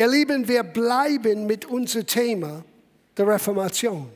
Ihr 0.00 0.08
Lieben, 0.08 0.48
wir 0.48 0.62
bleiben 0.62 1.44
mit 1.44 1.66
unserem 1.66 2.06
Thema 2.06 2.64
der 3.18 3.26
Reformation. 3.26 4.10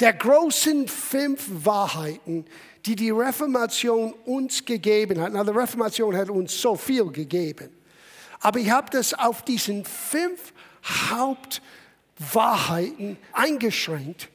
Der 0.00 0.12
großen 0.12 0.86
fünf 0.86 1.48
Wahrheiten, 1.64 2.44
die 2.84 2.94
die 2.94 3.08
Reformation 3.08 4.12
uns 4.26 4.66
gegeben 4.66 5.18
hat. 5.18 5.32
Na, 5.32 5.44
die 5.44 5.50
Reformation 5.50 6.14
hat 6.14 6.28
uns 6.28 6.60
so 6.60 6.76
viel 6.76 7.10
gegeben. 7.10 7.70
Aber 8.40 8.58
ich 8.58 8.70
habe 8.70 8.90
das 8.90 9.14
auf 9.14 9.40
diesen 9.40 9.86
fünf 9.86 10.52
Hauptwahrheiten 10.84 13.16
eingeschränkt, 13.32 14.28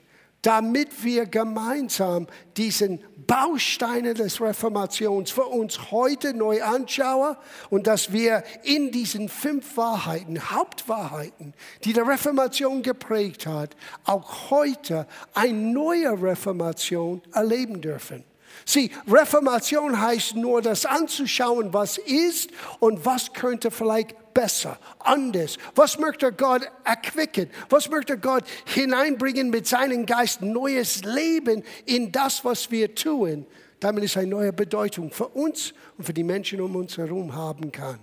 damit 0.43 1.03
wir 1.03 1.25
gemeinsam 1.25 2.27
diesen 2.57 3.03
Bausteine 3.25 4.13
des 4.13 4.41
Reformations 4.41 5.31
für 5.31 5.45
uns 5.45 5.91
heute 5.91 6.33
neu 6.33 6.61
anschauen 6.61 7.35
und 7.69 7.87
dass 7.87 8.11
wir 8.11 8.43
in 8.63 8.91
diesen 8.91 9.29
fünf 9.29 9.77
Wahrheiten, 9.77 10.51
Hauptwahrheiten, 10.51 11.53
die 11.83 11.93
der 11.93 12.07
Reformation 12.07 12.83
geprägt 12.83 13.47
hat, 13.47 13.75
auch 14.03 14.51
heute 14.51 15.07
eine 15.33 15.53
neue 15.53 16.21
Reformation 16.21 17.21
erleben 17.33 17.81
dürfen. 17.81 18.23
Sieh, 18.65 18.91
Reformation 19.07 19.99
heißt 19.99 20.35
nur, 20.35 20.61
das 20.61 20.85
anzuschauen, 20.85 21.73
was 21.73 21.97
ist 21.97 22.51
und 22.79 23.05
was 23.05 23.33
könnte 23.33 23.71
vielleicht 23.71 24.15
besser, 24.33 24.77
anders. 24.99 25.57
Was 25.75 25.97
möchte 25.99 26.31
Gott 26.31 26.69
erquicken? 26.83 27.49
Was 27.69 27.89
möchte 27.89 28.17
Gott 28.17 28.43
hineinbringen 28.65 29.49
mit 29.49 29.67
seinem 29.67 30.05
Geist? 30.05 30.41
Neues 30.41 31.03
Leben 31.03 31.63
in 31.85 32.11
das, 32.11 32.43
was 32.43 32.71
wir 32.71 32.95
tun, 32.95 33.45
damit 33.79 34.03
es 34.03 34.17
eine 34.17 34.27
neue 34.27 34.53
Bedeutung 34.53 35.11
für 35.11 35.27
uns 35.27 35.73
und 35.97 36.05
für 36.05 36.13
die 36.13 36.23
Menschen 36.23 36.61
um 36.61 36.75
uns 36.75 36.97
herum 36.97 37.35
haben 37.35 37.71
kann. 37.71 37.99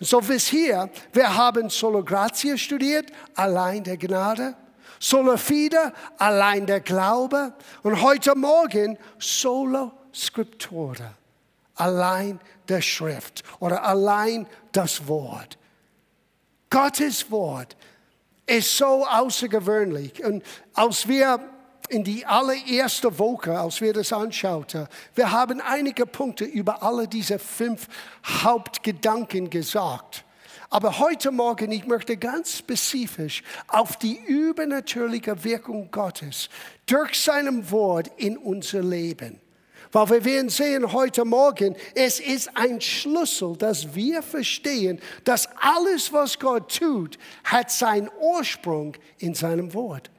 So 0.00 0.20
bis 0.20 0.48
hier, 0.48 0.90
wir 1.12 1.36
haben 1.36 1.70
Solo 1.70 2.02
Gratia 2.02 2.56
studiert, 2.56 3.10
allein 3.34 3.84
der 3.84 3.96
Gnade. 3.96 4.56
Solo 4.98 5.36
Fide, 5.36 5.92
allein 6.18 6.66
der 6.66 6.80
Glaube. 6.80 7.52
Und 7.82 8.02
heute 8.02 8.34
Morgen 8.34 8.98
Solo 9.18 9.92
Scriptura, 10.12 11.14
allein 11.74 12.40
der 12.68 12.82
Schrift 12.82 13.42
oder 13.60 13.84
allein 13.84 14.46
das 14.72 15.06
Wort. 15.08 15.58
Gottes 16.70 17.30
Wort 17.30 17.76
ist 18.46 18.76
so 18.76 19.06
außergewöhnlich. 19.06 20.24
Und 20.24 20.42
als 20.74 21.08
wir 21.08 21.40
in 21.88 22.04
die 22.04 22.26
allererste 22.26 23.18
Woche, 23.18 23.58
als 23.58 23.80
wir 23.80 23.92
das 23.92 24.12
anschauten, 24.12 24.88
wir 25.14 25.30
haben 25.30 25.60
einige 25.60 26.06
Punkte 26.06 26.44
über 26.44 26.82
alle 26.82 27.06
diese 27.08 27.38
fünf 27.38 27.88
Hauptgedanken 28.24 29.50
gesagt. 29.50 30.24
Aber 30.68 30.98
heute 30.98 31.30
Morgen, 31.30 31.70
ich 31.70 31.86
möchte 31.86 32.16
ganz 32.16 32.58
spezifisch 32.58 33.44
auf 33.68 33.96
die 33.96 34.18
übernatürliche 34.26 35.44
Wirkung 35.44 35.90
Gottes 35.92 36.48
durch 36.86 37.20
seinem 37.20 37.70
Wort 37.70 38.10
in 38.16 38.36
unser 38.36 38.82
Leben 38.82 39.40
weil 39.92 40.10
wir 40.10 40.24
werden 40.24 40.48
sehen 40.48 40.92
heute 40.92 41.24
Morgen, 41.24 41.76
es 41.94 42.20
ist 42.20 42.50
ein 42.56 42.80
Schlüssel, 42.80 43.56
dass 43.56 43.94
wir 43.94 44.22
verstehen, 44.22 45.00
dass 45.24 45.48
alles, 45.60 46.12
was 46.12 46.38
Gott 46.38 46.76
tut, 46.76 47.18
hat 47.44 47.70
seinen 47.70 48.10
Ursprung 48.20 48.96
in 49.18 49.34
seinem 49.34 49.72
Wort. 49.74 50.10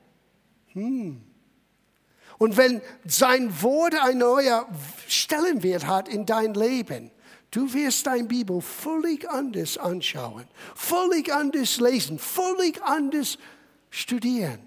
Hm. 0.73 1.21
Und 2.37 2.55
wenn 2.55 2.81
sein 3.05 3.61
Wort 3.61 3.95
ein 3.95 4.19
neuer 4.19 4.67
Stellenwert 5.07 5.87
hat 5.87 6.07
in 6.07 6.25
dein 6.25 6.53
Leben, 6.53 7.11
du 7.51 7.73
wirst 7.73 8.05
dein 8.05 8.27
Bibel 8.27 8.61
völlig 8.61 9.27
anders 9.29 9.77
anschauen, 9.77 10.45
völlig 10.75 11.33
anders 11.33 11.79
lesen, 11.79 12.19
völlig 12.19 12.81
anders 12.83 13.39
studieren. 13.89 14.59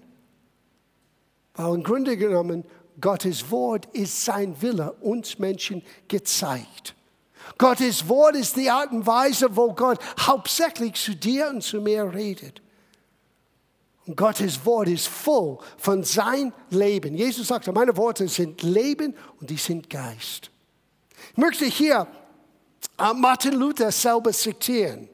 Weil 1.53 1.75
im 1.75 1.83
Grunde 1.83 2.17
genommen 2.17 2.65
Gottes 3.01 3.49
Wort 3.49 3.87
ist 3.93 4.23
sein 4.23 4.61
Wille 4.61 4.93
uns 5.01 5.39
Menschen 5.39 5.83
gezeigt. 6.07 6.95
Gottes 7.57 8.07
Wort 8.07 8.35
ist 8.35 8.55
die 8.55 8.69
Art 8.69 8.91
und 8.91 9.05
Weise, 9.05 9.55
wo 9.55 9.73
Gott 9.73 9.99
hauptsächlich 10.19 10.93
zu 10.93 11.15
dir 11.15 11.49
und 11.49 11.61
zu 11.61 11.81
mir 11.81 12.13
redet. 12.13 12.61
Und 14.05 14.17
Gottes 14.17 14.65
Wort 14.65 14.87
ist 14.87 15.07
voll 15.07 15.57
von 15.77 16.03
sein 16.03 16.53
Leben. 16.69 17.15
Jesus 17.15 17.47
sagte, 17.47 17.71
meine 17.71 17.95
Worte 17.97 18.27
sind 18.27 18.61
Leben 18.61 19.15
und 19.39 19.49
die 19.49 19.57
sind 19.57 19.89
Geist. 19.89 20.49
Ich 21.31 21.37
möchte 21.37 21.65
hier 21.65 22.07
äh, 22.97 23.13
Martin 23.13 23.53
Luther 23.53 23.91
selber 23.91 24.31
zitieren. 24.31 25.07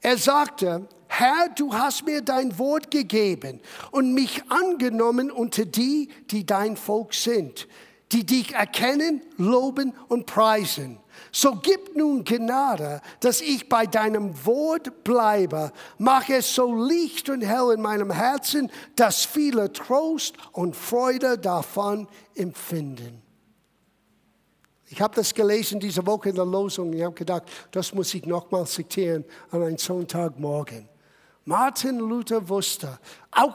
Er 0.00 0.16
sagte, 0.16 0.88
Herr, 1.16 1.48
du 1.54 1.72
hast 1.72 2.06
mir 2.06 2.22
dein 2.22 2.58
Wort 2.58 2.90
gegeben 2.90 3.60
und 3.92 4.14
mich 4.14 4.42
angenommen 4.48 5.30
unter 5.30 5.64
die, 5.64 6.08
die 6.32 6.44
dein 6.44 6.76
Volk 6.76 7.14
sind, 7.14 7.68
die 8.10 8.26
dich 8.26 8.54
erkennen, 8.54 9.22
loben 9.36 9.92
und 10.08 10.26
preisen. 10.26 10.98
So 11.30 11.54
gib 11.54 11.94
nun 11.94 12.24
Gnade, 12.24 13.00
dass 13.20 13.40
ich 13.40 13.68
bei 13.68 13.86
deinem 13.86 14.44
Wort 14.44 15.04
bleibe. 15.04 15.70
Mach 15.98 16.28
es 16.28 16.52
so 16.52 16.84
licht 16.84 17.28
und 17.28 17.42
hell 17.42 17.70
in 17.72 17.80
meinem 17.80 18.10
Herzen, 18.10 18.68
dass 18.96 19.24
viele 19.24 19.72
Trost 19.72 20.34
und 20.50 20.74
Freude 20.74 21.38
davon 21.38 22.08
empfinden. 22.34 23.22
Ich 24.88 25.00
habe 25.00 25.14
das 25.14 25.32
gelesen 25.32 25.78
diese 25.78 26.04
Woche 26.04 26.30
in 26.30 26.34
der 26.34 26.44
Losung. 26.44 26.92
Ich 26.92 27.04
habe 27.04 27.14
gedacht, 27.14 27.44
das 27.70 27.94
muss 27.94 28.12
ich 28.14 28.26
nochmal 28.26 28.66
zitieren 28.66 29.24
an 29.52 29.62
einem 29.62 29.78
Sonntagmorgen. 29.78 30.88
Martin 31.44 31.98
Luther 31.98 32.48
wusste, 32.48 32.98
auch 33.30 33.54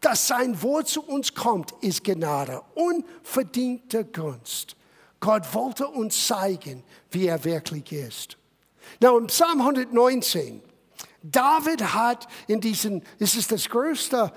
dass 0.00 0.28
sein 0.28 0.60
Wort 0.62 0.88
zu 0.88 1.02
uns 1.02 1.34
kommt, 1.34 1.72
ist 1.80 2.04
Gnade, 2.04 2.60
unverdiente 2.74 4.04
Gunst. 4.04 4.76
Gott 5.18 5.54
wollte 5.54 5.88
uns 5.88 6.26
zeigen, 6.26 6.84
wie 7.10 7.26
er 7.26 7.42
wirklich 7.42 7.90
ist. 7.90 8.36
Now, 9.00 9.16
im 9.16 9.28
Psalm 9.28 9.62
119, 9.62 10.60
David 11.22 11.94
hat 11.94 12.28
in 12.46 12.60
diesem, 12.60 13.00
es 13.18 13.34
ist 13.34 13.50
das 13.50 13.66
größte 13.66 14.30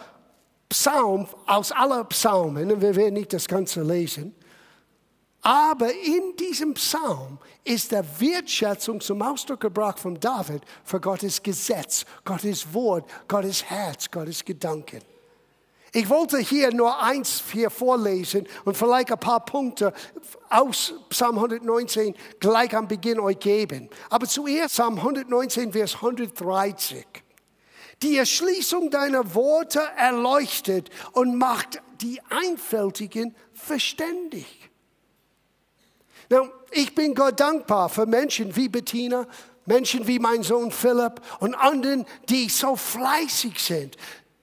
Psalm 0.69 1.27
aus 1.45 1.73
aller 1.73 2.05
Psalmen, 2.05 2.79
wir 2.79 2.95
werden 2.95 3.15
nicht 3.15 3.33
das 3.33 3.45
Ganze 3.45 3.83
lesen, 3.83 4.33
aber 5.41 5.93
in 5.93 6.35
diesem 6.37 6.73
Psalm 6.73 7.39
ist 7.63 7.91
der 7.91 8.05
Wertschätzung 8.19 8.99
zum 8.99 9.21
Ausdruck 9.21 9.61
gebracht 9.61 9.99
von 9.99 10.19
David 10.19 10.63
für 10.83 10.99
Gottes 10.99 11.41
Gesetz, 11.41 12.05
Gottes 12.25 12.73
Wort, 12.73 13.09
Gottes 13.27 13.63
Herz, 13.63 14.09
Gottes 14.09 14.43
Gedanken. 14.43 15.01
Ich 15.93 16.09
wollte 16.09 16.37
hier 16.37 16.73
nur 16.73 17.01
eins 17.01 17.41
hier 17.51 17.69
vorlesen 17.69 18.45
und 18.65 18.75
vielleicht 18.75 19.11
ein 19.11 19.19
paar 19.19 19.43
Punkte 19.45 19.93
aus 20.49 20.93
Psalm 21.09 21.35
119 21.35 22.13
gleich 22.39 22.75
am 22.75 22.87
Beginn 22.87 23.19
euch 23.19 23.39
geben. 23.39 23.89
Aber 24.09 24.27
zuerst 24.27 24.75
Psalm 24.75 24.97
119, 24.97 25.71
Vers 25.71 25.95
130. 25.95 27.05
Die 28.03 28.17
Erschließung 28.17 28.91
deiner 28.91 29.33
Worte 29.33 29.81
erleuchtet 29.95 30.89
und 31.13 31.37
macht 31.37 31.81
die 32.01 32.21
Einfältigen 32.29 33.35
verständig. 33.53 34.66
Now, 36.29 36.49
ich 36.71 36.93
bin 36.93 37.15
Gott 37.15 37.39
dankbar 37.39 37.89
für 37.89 38.05
Menschen 38.05 38.55
wie 38.55 38.67
Bettina, 38.67 39.27
Menschen 39.65 40.07
wie 40.07 40.19
mein 40.19 40.43
Sohn 40.43 40.71
Philipp 40.71 41.21
und 41.39 41.55
anderen, 41.55 42.05
die 42.29 42.49
so 42.49 42.75
fleißig 42.75 43.59
sind, 43.59 43.97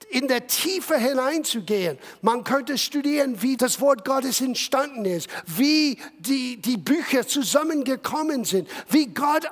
in 0.09 0.27
der 0.27 0.47
Tiefe 0.47 0.97
hineinzugehen. 0.97 1.97
Man 2.21 2.43
könnte 2.43 2.77
studieren, 2.77 3.41
wie 3.41 3.57
das 3.57 3.81
Wort 3.81 4.05
Gottes 4.05 4.41
entstanden 4.41 5.05
ist, 5.05 5.29
wie 5.45 5.97
die, 6.19 6.61
die 6.61 6.77
Bücher 6.77 7.27
zusammengekommen 7.27 8.45
sind, 8.45 8.69
wie 8.89 9.07
Gott 9.07 9.49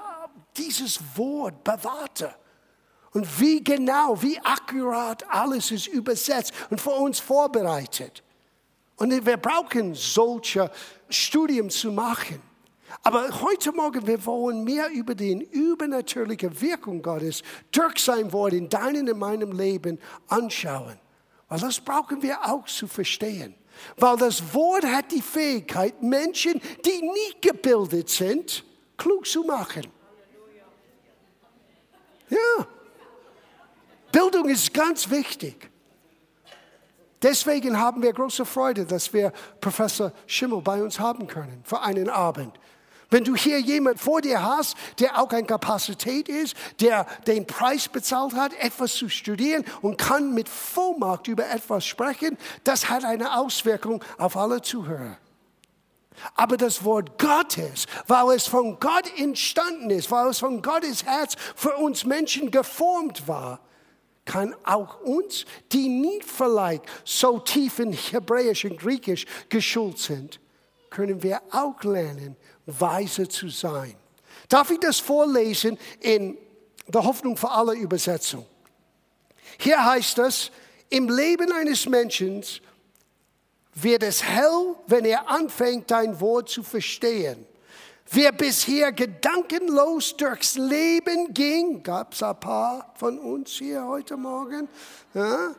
dieses 0.57 0.99
Wort 1.15 1.63
bewahrte. 1.63 2.33
Und 3.11 3.39
wie 3.39 3.63
genau, 3.63 4.19
wie 4.21 4.39
akkurat 4.39 5.23
alles 5.29 5.71
ist 5.71 5.87
übersetzt 5.87 6.51
und 6.71 6.81
für 6.81 6.91
uns 6.91 7.19
vorbereitet. 7.19 8.23
Und 8.97 9.25
wir 9.25 9.37
brauchen 9.37 9.95
solche 9.95 10.69
Studien 11.09 11.69
zu 11.69 11.91
machen. 11.91 12.41
Aber 13.01 13.41
heute 13.41 13.71
Morgen, 13.71 14.05
wir 14.05 14.23
wollen 14.25 14.63
mehr 14.63 14.89
über 14.91 15.15
die 15.15 15.33
übernatürliche 15.51 16.61
Wirkung 16.61 17.01
Gottes 17.01 17.41
durch 17.71 17.97
sein 17.99 18.31
Wort 18.31 18.53
in 18.53 18.69
deinem 18.69 19.07
und 19.07 19.19
meinem 19.19 19.51
Leben 19.51 19.99
anschauen. 20.27 20.99
Weil 21.49 21.59
das 21.59 21.79
brauchen 21.79 22.21
wir 22.21 22.43
auch 22.45 22.65
zu 22.65 22.87
verstehen. 22.87 23.55
Weil 23.97 24.17
das 24.17 24.53
Wort 24.53 24.85
hat 24.85 25.11
die 25.11 25.21
Fähigkeit, 25.21 26.01
Menschen, 26.01 26.61
die 26.85 27.01
nicht 27.01 27.41
gebildet 27.41 28.09
sind, 28.09 28.63
klug 28.97 29.25
zu 29.25 29.43
machen. 29.43 29.87
Ja. 32.29 32.67
Bildung 34.11 34.49
ist 34.49 34.73
ganz 34.73 35.09
wichtig. 35.09 35.69
Deswegen 37.23 37.79
haben 37.79 38.03
wir 38.03 38.11
große 38.11 38.45
Freude, 38.45 38.85
dass 38.85 39.13
wir 39.13 39.31
Professor 39.61 40.11
Schimmel 40.27 40.61
bei 40.61 40.83
uns 40.83 40.99
haben 40.99 41.25
können 41.25 41.63
für 41.63 41.81
einen 41.81 42.09
Abend. 42.09 42.59
Wenn 43.09 43.23
du 43.23 43.35
hier 43.35 43.59
jemand 43.59 43.99
vor 43.99 44.21
dir 44.21 44.43
hast, 44.43 44.75
der 44.99 45.21
auch 45.21 45.29
eine 45.29 45.45
Kapazität 45.45 46.27
ist, 46.27 46.55
der 46.81 47.05
den 47.27 47.45
Preis 47.45 47.87
bezahlt 47.87 48.33
hat, 48.33 48.53
etwas 48.59 48.95
zu 48.95 49.07
studieren 49.07 49.63
und 49.81 49.97
kann 49.97 50.33
mit 50.33 50.49
Vollmacht 50.49 51.27
über 51.27 51.49
etwas 51.49 51.85
sprechen, 51.85 52.37
das 52.63 52.89
hat 52.89 53.05
eine 53.05 53.37
Auswirkung 53.37 54.03
auf 54.17 54.35
alle 54.35 54.61
Zuhörer. 54.61 55.17
Aber 56.35 56.57
das 56.57 56.83
Wort 56.83 57.17
Gottes, 57.19 57.85
weil 58.07 58.35
es 58.35 58.47
von 58.47 58.79
Gott 58.79 59.11
entstanden 59.17 59.89
ist, 59.91 60.11
weil 60.11 60.27
es 60.27 60.39
von 60.39 60.61
Gottes 60.61 61.05
Herz 61.05 61.35
für 61.55 61.75
uns 61.77 62.05
Menschen 62.05 62.51
geformt 62.51 63.27
war, 63.27 63.59
kann 64.25 64.55
auch 64.63 65.01
uns, 65.01 65.45
die 65.71 65.89
nicht 65.89 66.23
vielleicht 66.23 66.83
so 67.03 67.39
tief 67.39 67.79
in 67.79 67.91
Hebräisch 67.91 68.65
und 68.65 68.79
Griechisch 68.79 69.25
geschult 69.49 69.99
sind, 69.99 70.39
können 70.89 71.21
wir 71.21 71.41
auch 71.51 71.81
lernen, 71.83 72.35
weise 72.65 73.27
zu 73.27 73.49
sein. 73.49 73.95
Darf 74.47 74.71
ich 74.71 74.79
das 74.79 74.99
vorlesen 74.99 75.77
in 75.99 76.37
der 76.87 77.03
Hoffnung 77.03 77.35
für 77.35 77.49
alle 77.49 77.73
Übersetzung? 77.73 78.45
Hier 79.57 79.83
heißt 79.83 80.19
es, 80.19 80.51
im 80.89 81.09
Leben 81.09 81.51
eines 81.51 81.87
Menschen 81.87 82.43
wird 83.73 84.03
es 84.03 84.23
hell, 84.23 84.75
wenn 84.87 85.05
er 85.05 85.29
anfängt, 85.29 85.89
dein 85.89 86.19
Wort 86.21 86.49
zu 86.49 86.63
verstehen. 86.63 87.45
Wer 88.09 88.31
bisher 88.31 88.91
gedankenlos 88.91 90.15
durchs 90.17 90.55
Leben 90.55 91.33
ging, 91.33 91.81
gab 91.83 92.13
es 92.13 92.21
ein 92.21 92.39
paar 92.39 92.93
von 92.95 93.17
uns 93.17 93.51
hier 93.51 93.85
heute 93.85 94.17
Morgen, 94.17 94.67
ja? 95.13 95.55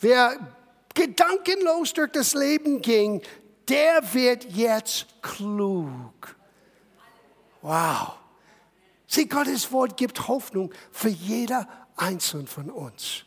wer 0.00 0.56
gedankenlos 0.94 1.92
durch 1.92 2.12
das 2.12 2.34
Leben 2.34 2.82
ging, 2.82 3.22
der 3.68 4.02
wird 4.12 4.44
jetzt 4.44 5.06
klug. 5.22 6.36
Wow. 7.62 8.14
Sieh, 9.06 9.26
Gottes 9.26 9.72
Wort 9.72 9.96
gibt 9.96 10.28
Hoffnung 10.28 10.72
für 10.90 11.08
jeder 11.08 11.68
Einzelne 11.96 12.46
von 12.46 12.70
uns. 12.70 13.24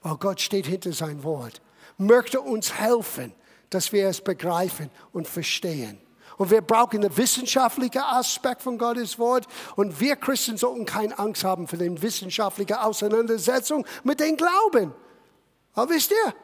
Weil 0.00 0.16
Gott 0.16 0.40
steht 0.40 0.66
hinter 0.66 0.92
sein 0.92 1.22
Wort 1.22 1.60
möchte 1.98 2.40
uns 2.40 2.78
helfen, 2.78 3.32
dass 3.70 3.92
wir 3.92 4.08
es 4.08 4.20
begreifen 4.20 4.90
und 5.12 5.28
verstehen. 5.28 5.98
Und 6.36 6.50
wir 6.50 6.62
brauchen 6.62 7.00
den 7.00 7.16
wissenschaftlichen 7.16 8.02
Aspekt 8.02 8.62
von 8.62 8.78
Gottes 8.78 9.18
Wort. 9.18 9.46
Und 9.76 10.00
wir 10.00 10.16
Christen 10.16 10.56
sollten 10.56 10.84
keine 10.84 11.18
Angst 11.18 11.44
haben 11.44 11.68
vor 11.68 11.78
den 11.78 12.00
wissenschaftlichen 12.02 12.74
Auseinandersetzung 12.74 13.86
mit 14.02 14.20
dem 14.20 14.36
Glauben. 14.36 14.92
Aber 15.74 15.90
wisst 15.90 16.10
ihr, 16.10 16.34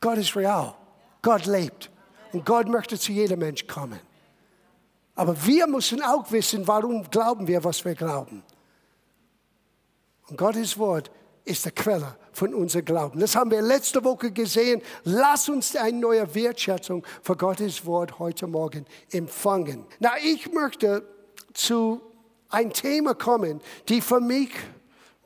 Gott 0.00 0.18
ist 0.18 0.34
real. 0.36 0.74
Gott 1.22 1.46
lebt. 1.46 1.90
Und 2.32 2.46
Gott 2.46 2.68
möchte 2.68 2.98
zu 2.98 3.12
jedem 3.12 3.40
Mensch 3.40 3.66
kommen. 3.66 4.00
Aber 5.14 5.44
wir 5.44 5.66
müssen 5.66 6.02
auch 6.02 6.30
wissen, 6.32 6.66
warum 6.66 7.08
glauben 7.10 7.46
wir, 7.46 7.62
was 7.62 7.84
wir 7.84 7.94
glauben. 7.94 8.42
Und 10.28 10.38
Gottes 10.38 10.78
Wort 10.78 11.10
ist 11.44 11.64
die 11.64 11.70
Quelle 11.70 12.16
von 12.32 12.54
unserem 12.54 12.84
Glauben. 12.84 13.20
Das 13.20 13.34
haben 13.34 13.50
wir 13.50 13.62
letzte 13.62 14.04
Woche 14.04 14.30
gesehen. 14.30 14.82
Lass 15.04 15.48
uns 15.48 15.74
eine 15.76 15.98
neue 15.98 16.34
Wertschätzung 16.34 17.04
für 17.22 17.36
Gottes 17.36 17.84
Wort 17.84 18.18
heute 18.18 18.46
Morgen 18.46 18.86
empfangen. 19.10 19.84
Na, 19.98 20.12
ich 20.22 20.52
möchte 20.52 21.02
zu 21.52 22.00
ein 22.48 22.72
Thema 22.72 23.14
kommen, 23.14 23.60
die 23.88 24.00
für 24.00 24.20
mich, 24.20 24.50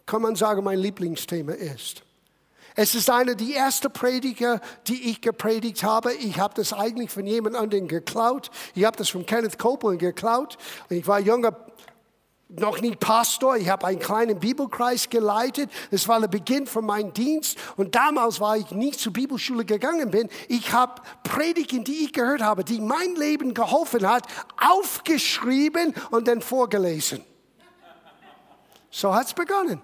kann 0.06 0.22
man 0.22 0.36
sagen, 0.36 0.64
mein 0.64 0.78
Lieblingsthema 0.78 1.52
ist. 1.52 2.02
Es 2.76 2.94
ist 2.94 3.08
eine 3.08 3.36
der 3.36 3.56
ersten 3.56 3.92
Prediger, 3.92 4.60
die 4.88 5.10
ich 5.10 5.20
gepredigt 5.20 5.84
habe. 5.84 6.12
Ich 6.12 6.40
habe 6.40 6.54
das 6.54 6.72
eigentlich 6.72 7.10
von 7.10 7.24
jemand 7.24 7.54
anderem 7.54 7.86
geklaut. 7.86 8.50
Ich 8.74 8.84
habe 8.84 8.96
das 8.96 9.10
von 9.10 9.24
Kenneth 9.24 9.58
Copeland 9.58 10.00
geklaut. 10.00 10.58
Ich 10.88 11.06
war 11.06 11.20
junger 11.20 11.52
noch 12.60 12.80
nie 12.80 12.96
Pastor, 12.96 13.56
ich 13.56 13.68
habe 13.68 13.86
einen 13.86 13.98
kleinen 13.98 14.38
Bibelkreis 14.38 15.08
geleitet. 15.10 15.70
Das 15.90 16.08
war 16.08 16.20
der 16.20 16.28
Beginn 16.28 16.66
von 16.66 16.84
meinem 16.86 17.12
Dienst. 17.12 17.58
Und 17.76 17.94
damals 17.94 18.40
war 18.40 18.56
ich 18.56 18.70
nicht 18.70 19.00
zur 19.00 19.12
Bibelschule 19.12 19.64
gegangen 19.64 20.10
bin. 20.10 20.28
Ich 20.48 20.72
habe 20.72 21.02
Predigen, 21.22 21.84
die 21.84 22.04
ich 22.04 22.12
gehört 22.12 22.42
habe, 22.42 22.64
die 22.64 22.80
mein 22.80 23.14
Leben 23.16 23.54
geholfen 23.54 24.08
hat, 24.08 24.26
aufgeschrieben 24.60 25.94
und 26.10 26.28
dann 26.28 26.40
vorgelesen. 26.40 27.24
So 28.90 29.14
hat 29.14 29.26
es 29.26 29.34
begonnen. 29.34 29.80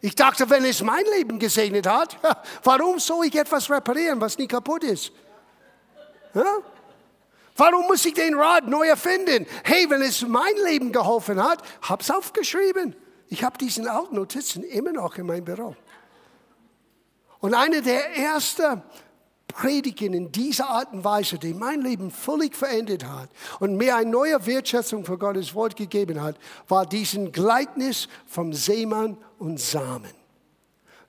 Ich 0.00 0.16
dachte, 0.16 0.50
wenn 0.50 0.64
es 0.64 0.82
mein 0.82 1.04
Leben 1.16 1.38
gesegnet 1.38 1.86
hat, 1.86 2.16
warum 2.64 2.98
soll 2.98 3.26
ich 3.26 3.36
etwas 3.36 3.70
reparieren, 3.70 4.20
was 4.20 4.36
nie 4.36 4.48
kaputt 4.48 4.84
ist? 4.84 5.12
Ja? 6.34 6.44
Warum 7.56 7.86
muss 7.86 8.04
ich 8.04 8.14
den 8.14 8.34
Rad 8.34 8.66
neu 8.66 8.86
erfinden? 8.86 9.46
Hey, 9.64 9.88
wenn 9.90 10.02
es 10.02 10.22
mein 10.22 10.54
Leben 10.64 10.92
geholfen 10.92 11.42
hat, 11.42 11.62
hab's 11.82 12.10
aufgeschrieben. 12.10 12.96
Ich 13.28 13.44
habe 13.44 13.58
diesen 13.58 13.88
alten 13.88 14.16
Notizen 14.16 14.62
immer 14.62 14.92
noch 14.92 15.16
in 15.16 15.26
meinem 15.26 15.44
Büro. 15.44 15.76
Und 17.40 17.54
eine 17.54 17.82
der 17.82 18.16
ersten 18.16 18.82
Predigen 19.48 20.14
in 20.14 20.32
dieser 20.32 20.68
Art 20.68 20.92
und 20.92 21.04
Weise, 21.04 21.38
die 21.38 21.52
mein 21.52 21.82
Leben 21.82 22.10
völlig 22.10 22.56
verändert 22.56 23.04
hat 23.04 23.28
und 23.60 23.76
mir 23.76 23.96
eine 23.96 24.10
neue 24.10 24.46
Wertschätzung 24.46 25.04
für 25.04 25.18
Gottes 25.18 25.54
Wort 25.54 25.76
gegeben 25.76 26.22
hat, 26.22 26.36
war 26.68 26.86
diesen 26.86 27.32
Gleichnis 27.32 28.08
vom 28.26 28.52
Seemann 28.52 29.18
und 29.38 29.60
Samen. 29.60 30.10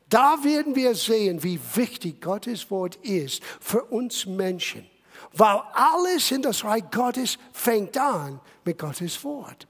Da 0.09 0.43
werden 0.43 0.75
wir 0.75 0.95
sehen, 0.95 1.41
wie 1.41 1.59
wichtig 1.75 2.21
Gottes 2.21 2.69
Wort 2.69 2.97
ist 2.97 3.41
für 3.61 3.83
uns 3.85 4.25
Menschen 4.25 4.85
weil 5.33 5.61
alles 5.73 6.31
in 6.31 6.41
das 6.41 6.63
Reich 6.63 6.83
Gottes 6.91 7.37
fängt 7.51 7.97
an 7.97 8.39
mit 8.63 8.77
Gottes 8.77 9.23
Wort. 9.23 9.67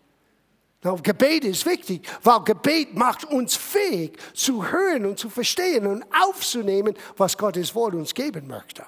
Now, 0.83 0.97
Gebet 1.01 1.45
ist 1.45 1.65
wichtig, 1.65 2.05
weil 2.23 2.41
Gebet 2.41 2.93
macht 2.93 3.23
uns 3.23 3.55
fähig 3.55 4.17
zu 4.33 4.69
hören 4.69 5.05
und 5.05 5.17
zu 5.17 5.29
verstehen 5.29 5.87
und 5.87 6.03
aufzunehmen, 6.13 6.93
was 7.15 7.37
Gottes 7.37 7.73
Wort 7.73 7.93
uns 7.95 8.13
geben 8.13 8.47
möchte. 8.47 8.85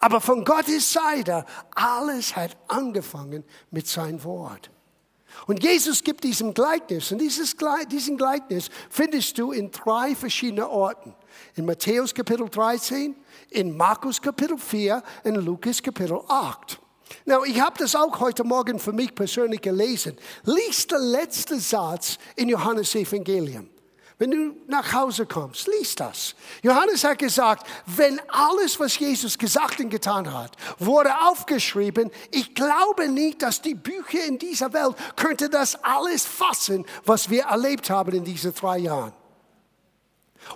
Aber 0.00 0.20
von 0.20 0.44
Gottes 0.44 0.92
Seite, 0.92 1.44
alles 1.74 2.34
hat 2.34 2.56
angefangen 2.66 3.44
mit 3.70 3.86
seinem 3.86 4.22
Wort. 4.24 4.70
Und 5.46 5.62
Jesus 5.62 6.02
gibt 6.02 6.24
diesem 6.24 6.54
Gleichnis, 6.54 7.10
und 7.10 7.18
dieses 7.18 7.56
diesen 7.90 8.16
Gleichnis 8.16 8.68
findest 8.90 9.38
du 9.38 9.52
in 9.52 9.70
drei 9.70 10.14
verschiedenen 10.14 10.64
Orten. 10.64 11.14
In 11.54 11.64
Matthäus 11.64 12.12
Kapitel 12.14 12.48
13, 12.48 13.16
in 13.52 13.76
Markus 13.76 14.20
Kapitel 14.20 14.58
4, 14.58 15.02
in 15.24 15.34
Lukas 15.36 15.82
Kapitel 15.82 16.20
8. 16.28 16.78
Now, 17.24 17.44
ich 17.44 17.60
habe 17.60 17.78
das 17.78 17.94
auch 17.94 18.18
heute 18.20 18.44
Morgen 18.44 18.78
für 18.78 18.92
mich 18.92 19.14
persönlich 19.14 19.60
gelesen. 19.60 20.16
Lies 20.44 20.86
den 20.86 21.02
letzten 21.02 21.60
Satz 21.60 22.18
in 22.36 22.48
Johannes 22.48 22.94
Evangelium. 22.94 23.68
Wenn 24.18 24.30
du 24.30 24.54
nach 24.68 24.92
Hause 24.92 25.26
kommst, 25.26 25.66
lies 25.66 25.96
das. 25.96 26.36
Johannes 26.62 27.02
hat 27.02 27.18
gesagt, 27.18 27.66
wenn 27.86 28.20
alles, 28.28 28.78
was 28.78 28.96
Jesus 28.98 29.36
gesagt 29.36 29.80
und 29.80 29.90
getan 29.90 30.32
hat, 30.32 30.56
wurde 30.78 31.10
aufgeschrieben, 31.26 32.10
ich 32.30 32.54
glaube 32.54 33.08
nicht, 33.08 33.42
dass 33.42 33.62
die 33.62 33.74
Bücher 33.74 34.24
in 34.24 34.38
dieser 34.38 34.72
Welt 34.72 34.94
könnte 35.16 35.50
das 35.50 35.82
alles 35.82 36.24
fassen, 36.24 36.86
was 37.04 37.30
wir 37.30 37.44
erlebt 37.44 37.90
haben 37.90 38.12
in 38.12 38.22
diesen 38.22 38.54
drei 38.54 38.78
Jahren. 38.78 39.12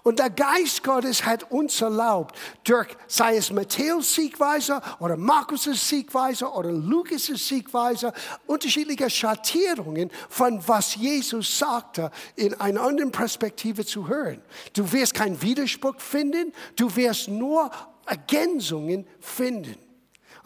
Und 0.03 0.19
der 0.19 0.31
Geist 0.31 0.83
Gottes 0.83 1.25
hat 1.25 1.51
uns 1.51 1.81
erlaubt, 1.81 2.37
durch, 2.65 2.89
sei 3.07 3.37
es 3.37 3.51
Matthäus 3.51 4.15
Siegweise 4.15 4.81
oder 4.99 5.17
Markus 5.17 5.65
Siegweise 5.65 6.51
oder 6.51 6.71
Lukas 6.73 7.27
Siegweise, 7.27 8.13
unterschiedliche 8.47 9.09
Schattierungen 9.11 10.11
von 10.29 10.61
was 10.67 10.95
Jesus 10.97 11.59
sagte, 11.59 12.11
in 12.37 12.55
einer 12.61 12.83
anderen 12.83 13.13
Perspektive 13.13 13.85
zu 13.85 14.09
hören. 14.09 14.43
Du 14.73 14.91
wirst 14.93 15.15
keinen 15.15 15.41
Widerspruch 15.41 16.01
finden, 16.01 16.53
du 16.77 16.95
wirst 16.97 17.29
nur 17.29 17.71
Ergänzungen 18.07 19.07
finden. 19.21 19.77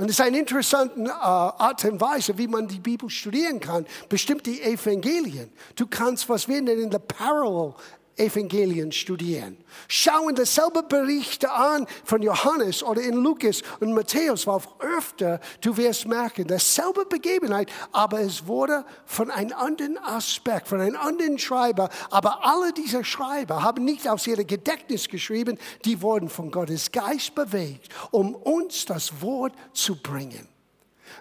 Und 0.00 0.06
es 0.06 0.12
ist 0.12 0.22
eine 0.22 0.38
interessante 0.38 0.98
äh, 0.98 1.10
Art 1.10 1.84
und 1.84 2.00
Weise, 2.00 2.38
wie 2.38 2.48
man 2.48 2.66
die 2.66 2.80
Bibel 2.80 3.10
studieren 3.10 3.60
kann. 3.60 3.84
Bestimmt 4.08 4.46
die 4.46 4.62
Evangelien. 4.62 5.52
Du 5.76 5.86
kannst, 5.86 6.26
was 6.26 6.48
wir 6.48 6.62
nennen, 6.62 6.90
the 6.90 6.98
parallel 6.98 7.74
Evangelien 8.20 8.92
studieren. 8.92 9.56
Schauen 9.88 10.34
dasselbe 10.34 10.82
Berichte 10.82 11.50
an 11.50 11.86
von 12.04 12.22
Johannes 12.22 12.82
oder 12.82 13.02
in 13.02 13.16
Lukas 13.16 13.62
und 13.80 13.94
Matthäus, 13.94 14.46
weil 14.46 14.60
öfter 14.78 15.40
du 15.60 15.76
wirst 15.76 16.06
merken, 16.06 16.46
dasselbe 16.46 17.06
Begebenheit, 17.06 17.70
aber 17.92 18.20
es 18.20 18.46
wurde 18.46 18.84
von 19.06 19.30
einem 19.30 19.56
anderen 19.56 19.98
Aspekt, 19.98 20.68
von 20.68 20.80
einem 20.80 20.96
anderen 20.96 21.38
Schreiber, 21.38 21.88
aber 22.10 22.44
alle 22.44 22.72
diese 22.72 23.04
Schreiber 23.04 23.62
haben 23.62 23.84
nicht 23.84 24.08
aus 24.08 24.26
ihrem 24.26 24.46
Gedächtnis 24.46 25.08
geschrieben, 25.08 25.58
die 25.84 26.02
wurden 26.02 26.28
von 26.28 26.50
Gottes 26.50 26.92
Geist 26.92 27.34
bewegt, 27.34 27.88
um 28.10 28.34
uns 28.34 28.84
das 28.84 29.22
Wort 29.22 29.54
zu 29.72 29.96
bringen. 29.96 30.48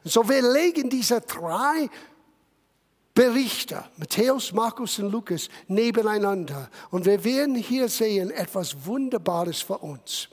So 0.03 0.27
wir 0.29 0.41
legen 0.41 0.89
diese 0.89 1.21
drei 1.21 1.89
Berichte, 3.19 3.83
Matthäus, 3.97 4.53
Markus 4.53 4.97
und 4.97 5.11
Lukas, 5.11 5.49
nebeneinander. 5.67 6.69
Und 6.89 7.03
wir 7.03 7.21
werden 7.25 7.55
hier 7.55 7.89
sehen 7.89 8.31
etwas 8.31 8.85
Wunderbares 8.85 9.61
für 9.61 9.77
uns. 9.79 10.29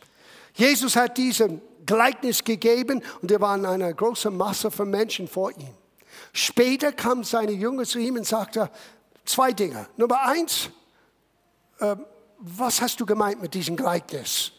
Jesus 0.54 0.94
hat 0.94 1.18
diesen 1.18 1.60
Gleichnis 1.84 2.44
gegeben 2.44 3.02
und 3.20 3.32
er 3.32 3.40
war 3.40 3.56
in 3.56 3.66
einer 3.66 3.92
großen 3.92 4.36
Masse 4.36 4.70
von 4.70 4.88
Menschen 4.88 5.26
vor 5.26 5.50
ihm. 5.50 5.74
Später 6.32 6.92
kam 6.92 7.24
seine 7.24 7.50
Jünger 7.50 7.82
zu 7.82 7.98
ihm 7.98 8.14
und 8.14 8.24
sagte 8.24 8.70
zwei 9.24 9.50
Dinge. 9.50 9.88
Nummer 9.96 10.22
eins, 10.22 10.70
äh, 11.80 11.96
was 12.38 12.80
hast 12.80 13.00
du 13.00 13.04
gemeint 13.04 13.42
mit 13.42 13.52
diesem 13.52 13.74
Gleichnis? 13.74 14.52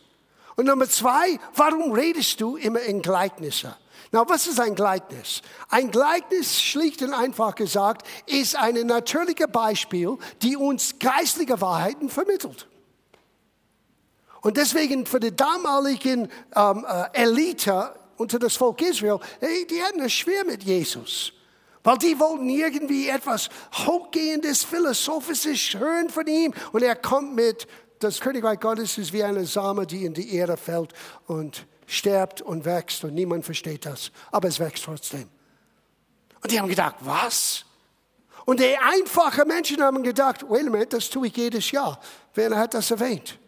Und 0.58 0.66
Nummer 0.66 0.90
zwei, 0.90 1.40
warum 1.54 1.92
redest 1.92 2.42
du 2.42 2.58
immer 2.58 2.82
in 2.82 3.04
Gleichnisse? 3.04 3.78
Na, 4.12 4.28
was 4.28 4.48
ist 4.48 4.60
ein 4.60 4.74
Gleichnis? 4.74 5.44
Ein 5.70 5.92
Gleichnis, 5.92 6.60
schlicht 6.60 7.04
und 7.04 7.14
einfach 7.14 7.54
gesagt, 7.54 8.08
ist 8.26 8.56
ein 8.56 8.76
natürliches 8.88 9.48
Beispiel, 9.52 10.18
die 10.42 10.58
uns 10.58 10.98
geistliche 10.98 11.62
Wahrheiten 11.62 12.10
vermittelt. 12.10 12.68
Und 14.42 14.58
deswegen 14.58 15.06
für 15.06 15.20
die 15.20 15.36
damaligen 15.36 16.30
ähm, 16.56 16.86
äh, 16.90 17.22
Elite 17.24 17.94
unter 18.18 18.40
das 18.40 18.56
Volk 18.56 18.82
Israel, 18.82 19.20
die 19.42 19.84
hatten 19.84 20.02
es 20.02 20.14
schwer 20.14 20.44
mit 20.44 20.64
Jesus. 20.64 21.34
Weil 21.84 22.00
die 22.00 22.20
wollten 22.20 22.50
irgendwie 22.50 23.10
etwas 23.10 23.50
Hochgehendes, 23.86 24.64
Philosophisches 24.64 25.80
hören 25.80 26.10
von 26.10 26.26
ihm. 26.26 26.54
Und 26.72 26.82
er 26.82 26.96
kommt 26.96 27.36
mit, 27.36 27.68
das 28.00 28.20
Königreich 28.20 28.60
Gottes 28.60 28.98
ist 28.98 29.14
wie 29.14 29.24
eine 29.24 29.46
Same, 29.46 29.88
die 29.88 30.06
in 30.06 30.14
die 30.14 30.36
Erde 30.36 30.58
fällt 30.58 30.94
und 31.26 31.66
stirbt 31.86 32.42
und 32.42 32.66
wächst. 32.66 33.04
Und 33.04 33.16
niemand 33.16 33.46
versteht 33.46 33.86
das. 33.86 34.12
Aber 34.32 34.48
es 34.48 34.60
wächst 34.60 34.84
trotzdem. 34.84 35.30
Und 36.42 36.52
die 36.52 36.60
haben 36.60 36.70
gedacht, 36.70 36.96
was? 37.00 37.66
Und 38.46 38.60
die 38.60 38.78
einfachen 38.78 39.48
Menschen 39.48 39.82
haben 39.82 40.04
gedacht, 40.04 40.46
wait 40.48 40.68
a 40.68 40.70
minute, 40.70 40.98
das 40.98 41.10
tue 41.10 41.28
ich 41.28 41.36
jedes 41.36 41.72
Jahr. 41.72 42.00
Wer 42.34 42.56
hat 42.58 42.74
das 42.74 42.92
erwähnt? 42.92 43.40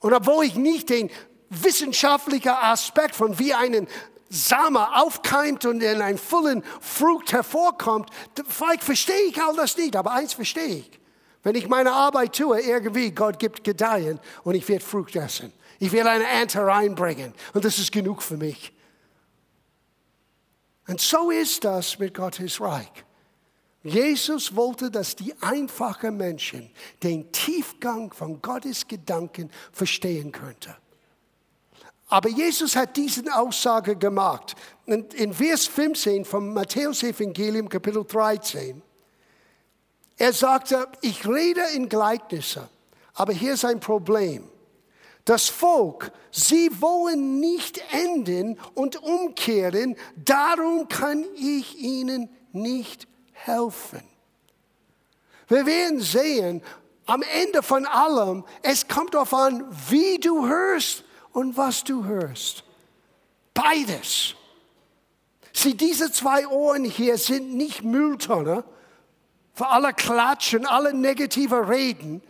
Und 0.00 0.12
obwohl 0.12 0.44
ich 0.44 0.54
nicht 0.54 0.90
den 0.90 1.10
wissenschaftlichen 1.48 2.50
Aspekt 2.50 3.16
von 3.16 3.38
wie 3.38 3.54
einen 3.54 3.88
Same 4.28 4.94
aufkeimt 4.96 5.64
und 5.64 5.82
in 5.82 6.02
einen 6.02 6.18
vollen 6.18 6.62
Frucht 6.80 7.32
hervorkommt, 7.32 8.10
vielleicht 8.48 8.84
verstehe 8.84 9.22
ich 9.28 9.40
all 9.40 9.56
das 9.56 9.76
nicht, 9.76 9.96
aber 9.96 10.12
eins 10.12 10.34
verstehe 10.34 10.76
ich. 10.76 11.00
Wenn 11.46 11.54
ich 11.54 11.68
meine 11.68 11.92
Arbeit 11.92 12.34
tue, 12.34 12.60
irgendwie, 12.60 13.12
Gott 13.12 13.38
gibt 13.38 13.62
Gedeihen 13.62 14.18
und 14.42 14.56
ich 14.56 14.68
werde 14.68 14.84
Frucht 14.84 15.14
essen. 15.14 15.52
Ich 15.78 15.92
werde 15.92 16.10
eine 16.10 16.26
Ernte 16.26 16.66
reinbringen 16.66 17.32
und 17.54 17.64
das 17.64 17.78
ist 17.78 17.92
genug 17.92 18.20
für 18.20 18.36
mich. 18.36 18.72
Und 20.88 21.00
so 21.00 21.30
ist 21.30 21.62
das 21.62 22.00
mit 22.00 22.14
Gottes 22.14 22.60
Reich. 22.60 22.90
Jesus 23.84 24.56
wollte, 24.56 24.90
dass 24.90 25.14
die 25.14 25.40
einfachen 25.40 26.16
Menschen 26.16 26.68
den 27.04 27.30
Tiefgang 27.30 28.12
von 28.12 28.42
Gottes 28.42 28.88
Gedanken 28.88 29.48
verstehen 29.70 30.32
könnten. 30.32 30.74
Aber 32.08 32.28
Jesus 32.28 32.74
hat 32.74 32.96
diese 32.96 33.22
Aussage 33.32 33.94
gemacht. 33.94 34.56
In 34.86 35.32
Vers 35.32 35.68
15 35.68 36.24
vom 36.24 36.52
Matthäus 36.52 37.04
Evangelium 37.04 37.68
Kapitel 37.68 38.04
13. 38.04 38.82
Er 40.16 40.32
sagte, 40.32 40.88
ich 41.02 41.26
rede 41.26 41.62
in 41.74 41.88
Gleichnisse, 41.88 42.68
aber 43.14 43.32
hier 43.32 43.54
ist 43.54 43.64
ein 43.64 43.80
Problem. 43.80 44.48
Das 45.26 45.48
Volk, 45.48 46.12
sie 46.30 46.70
wollen 46.80 47.40
nicht 47.40 47.82
enden 47.92 48.58
und 48.74 49.02
umkehren, 49.02 49.96
darum 50.16 50.88
kann 50.88 51.24
ich 51.34 51.78
ihnen 51.78 52.30
nicht 52.52 53.08
helfen. 53.32 54.02
Wir 55.48 55.66
werden 55.66 56.00
sehen, 56.00 56.62
am 57.06 57.22
Ende 57.22 57.62
von 57.62 57.86
allem, 57.86 58.44
es 58.62 58.88
kommt 58.88 59.14
darauf 59.14 59.34
an, 59.34 59.64
wie 59.88 60.18
du 60.18 60.46
hörst 60.46 61.04
und 61.32 61.56
was 61.56 61.84
du 61.84 62.04
hörst. 62.04 62.64
Beides. 63.54 64.34
Sieh, 65.52 65.74
diese 65.74 66.10
zwei 66.10 66.46
Ohren 66.48 66.84
hier 66.84 67.16
sind 67.18 67.54
nicht 67.54 67.82
Mülltonne 67.82 68.64
für 69.56 69.68
alle 69.68 69.94
Klatschen, 69.94 70.66
alle 70.66 70.92
negative 70.92 71.66
Reden. 71.66 72.20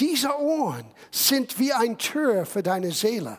Diese 0.00 0.36
Ohren 0.36 0.84
sind 1.12 1.60
wie 1.60 1.72
ein 1.72 1.96
Tür 1.96 2.44
für 2.44 2.64
deine 2.64 2.90
Seele, 2.90 3.38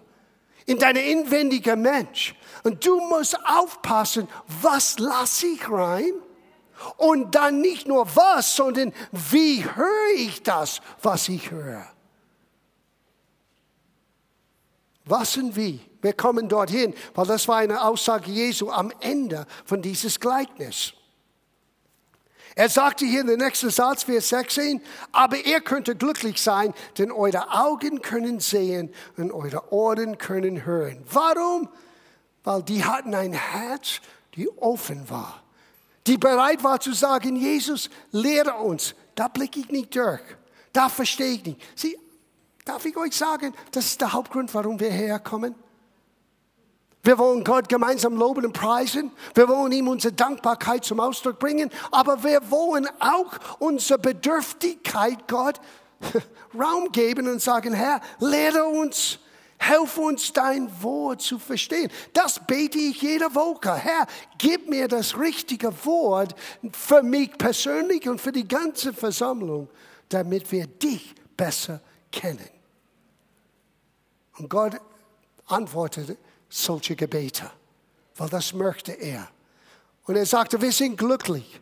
in 0.66 0.80
deine 0.80 1.02
inwendige 1.02 1.76
Mensch. 1.76 2.34
Und 2.64 2.86
du 2.86 3.02
musst 3.02 3.38
aufpassen, 3.46 4.30
was 4.62 4.98
lasse 4.98 5.48
ich 5.48 5.70
rein? 5.70 6.14
Und 6.96 7.36
dann 7.36 7.60
nicht 7.60 7.86
nur 7.86 8.08
was, 8.16 8.56
sondern 8.56 8.94
wie 9.12 9.66
höre 9.66 10.16
ich 10.16 10.42
das, 10.42 10.80
was 11.02 11.28
ich 11.28 11.52
höre? 11.52 11.86
Was 15.04 15.36
und 15.36 15.54
wie? 15.58 15.82
Wir 16.02 16.14
kommen 16.14 16.48
dorthin, 16.48 16.94
weil 17.14 17.26
das 17.26 17.46
war 17.50 17.58
eine 17.58 17.84
Aussage 17.84 18.32
Jesu 18.32 18.72
am 18.72 18.94
Ende 19.02 19.46
von 19.66 19.82
dieses 19.82 20.18
Gleichnis. 20.18 20.94
Er 22.56 22.70
sagte 22.70 23.06
hier 23.06 23.22
in 23.22 23.28
der 23.28 23.38
nächsten 23.38 23.70
Satz, 23.70 24.04
Vers 24.04 24.30
16, 24.30 24.82
aber 25.12 25.38
ihr 25.46 25.60
könnte 25.60 25.96
glücklich 25.96 26.42
sein, 26.42 26.74
denn 26.98 27.12
eure 27.12 27.52
Augen 27.52 28.02
können 28.02 28.40
sehen 28.40 28.94
und 29.18 29.32
eure 29.32 29.74
Ohren 29.74 30.18
können 30.18 30.66
hören. 30.66 31.04
Warum? 31.12 31.70
weil 32.46 32.62
die 32.64 32.86
hatten 32.86 33.14
ein 33.14 33.34
Herz, 33.34 34.00
die 34.36 34.48
offen 34.58 35.10
war, 35.10 35.44
die 36.08 36.18
bereit 36.18 36.64
war 36.64 36.80
zu 36.80 36.94
sagen, 36.94 37.36
Jesus, 37.36 37.90
lehre 38.12 38.54
uns. 38.54 38.96
Da 39.16 39.28
blicke 39.28 39.60
ich 39.60 39.70
nicht 39.70 39.96
durch, 39.96 40.22
da 40.72 40.88
verstehe 40.88 41.34
ich 41.34 41.46
nicht. 41.46 41.62
Sie, 41.76 41.98
darf 42.64 42.86
ich 42.86 42.96
euch 42.96 43.16
sagen, 43.16 43.54
das 43.72 43.88
ist 43.88 44.02
der 44.02 44.14
Hauptgrund, 44.14 44.54
warum 44.54 44.80
wir 44.80 44.92
herkommen? 44.92 45.56
Wir 47.06 47.20
wollen 47.20 47.44
Gott 47.44 47.70
gemeinsam 47.70 48.18
loben 48.18 48.48
und 48.48 48.54
preisen. 48.54 49.12
Wir 49.36 49.48
wollen 49.48 49.72
ihm 49.72 49.88
unsere 49.88 50.12
Dankbarkeit 50.12 50.84
zum 50.84 51.00
Ausdruck 51.00 51.38
bringen. 51.38 51.70
Aber 51.92 52.24
wir 52.24 52.50
wollen 52.50 52.88
auch 53.00 53.32
unsere 53.60 54.00
Bedürftigkeit 54.00 55.28
Gott 55.28 55.62
Raum 56.60 56.92
geben 56.92 57.28
und 57.28 57.42
sagen, 57.42 57.74
Herr, 57.74 58.02
lehre 58.20 58.66
uns. 58.66 59.20
Helf 59.58 59.98
uns 59.98 60.34
dein 60.34 60.70
Wort 60.82 61.22
zu 61.22 61.38
verstehen. 61.38 61.92
Das 62.12 62.46
bete 62.46 62.78
ich 62.78 63.02
jede 63.02 63.34
Woche. 63.36 63.74
Herr, 63.74 64.08
gib 64.38 64.68
mir 64.68 64.88
das 64.88 65.18
richtige 65.18 65.72
Wort 65.86 66.36
für 66.74 67.04
mich 67.04 67.38
persönlich 67.38 68.10
und 68.10 68.20
für 68.20 68.32
die 68.32 68.48
ganze 68.48 68.94
Versammlung, 68.94 69.70
damit 70.10 70.52
wir 70.52 70.68
dich 70.68 71.14
besser 71.38 71.82
kennen. 72.12 72.50
Und 74.38 74.50
Gott 74.50 74.74
antwortete 75.46 76.18
solche 76.50 76.96
Gebete, 76.96 77.52
weil 78.16 78.30
das 78.30 78.54
möchte 78.54 78.92
er. 78.92 79.28
Und 80.06 80.16
er 80.16 80.26
sagte, 80.26 80.62
wir 80.62 80.72
sind 80.72 80.98
glücklich. 80.98 81.62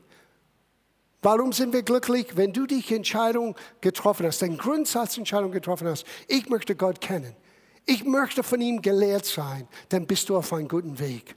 Warum 1.21 1.53
sind 1.53 1.71
wir 1.71 1.83
glücklich? 1.83 2.35
Wenn 2.35 2.51
du 2.51 2.65
die 2.65 2.83
Entscheidung 2.93 3.55
getroffen 3.79 4.25
hast, 4.25 4.41
den 4.41 4.57
Grundsatzentscheidung 4.57 5.51
getroffen 5.51 5.87
hast, 5.87 6.05
ich 6.27 6.49
möchte 6.49 6.75
Gott 6.75 6.99
kennen 6.99 7.35
ich 7.85 8.03
möchte 8.03 8.43
von 8.43 8.61
ihm 8.61 8.81
gelehrt 8.81 9.25
sein, 9.25 9.67
dann 9.89 10.05
bist 10.05 10.29
du 10.29 10.37
auf 10.37 10.53
einem 10.53 10.67
guten 10.67 10.99
Weg. 10.99 11.35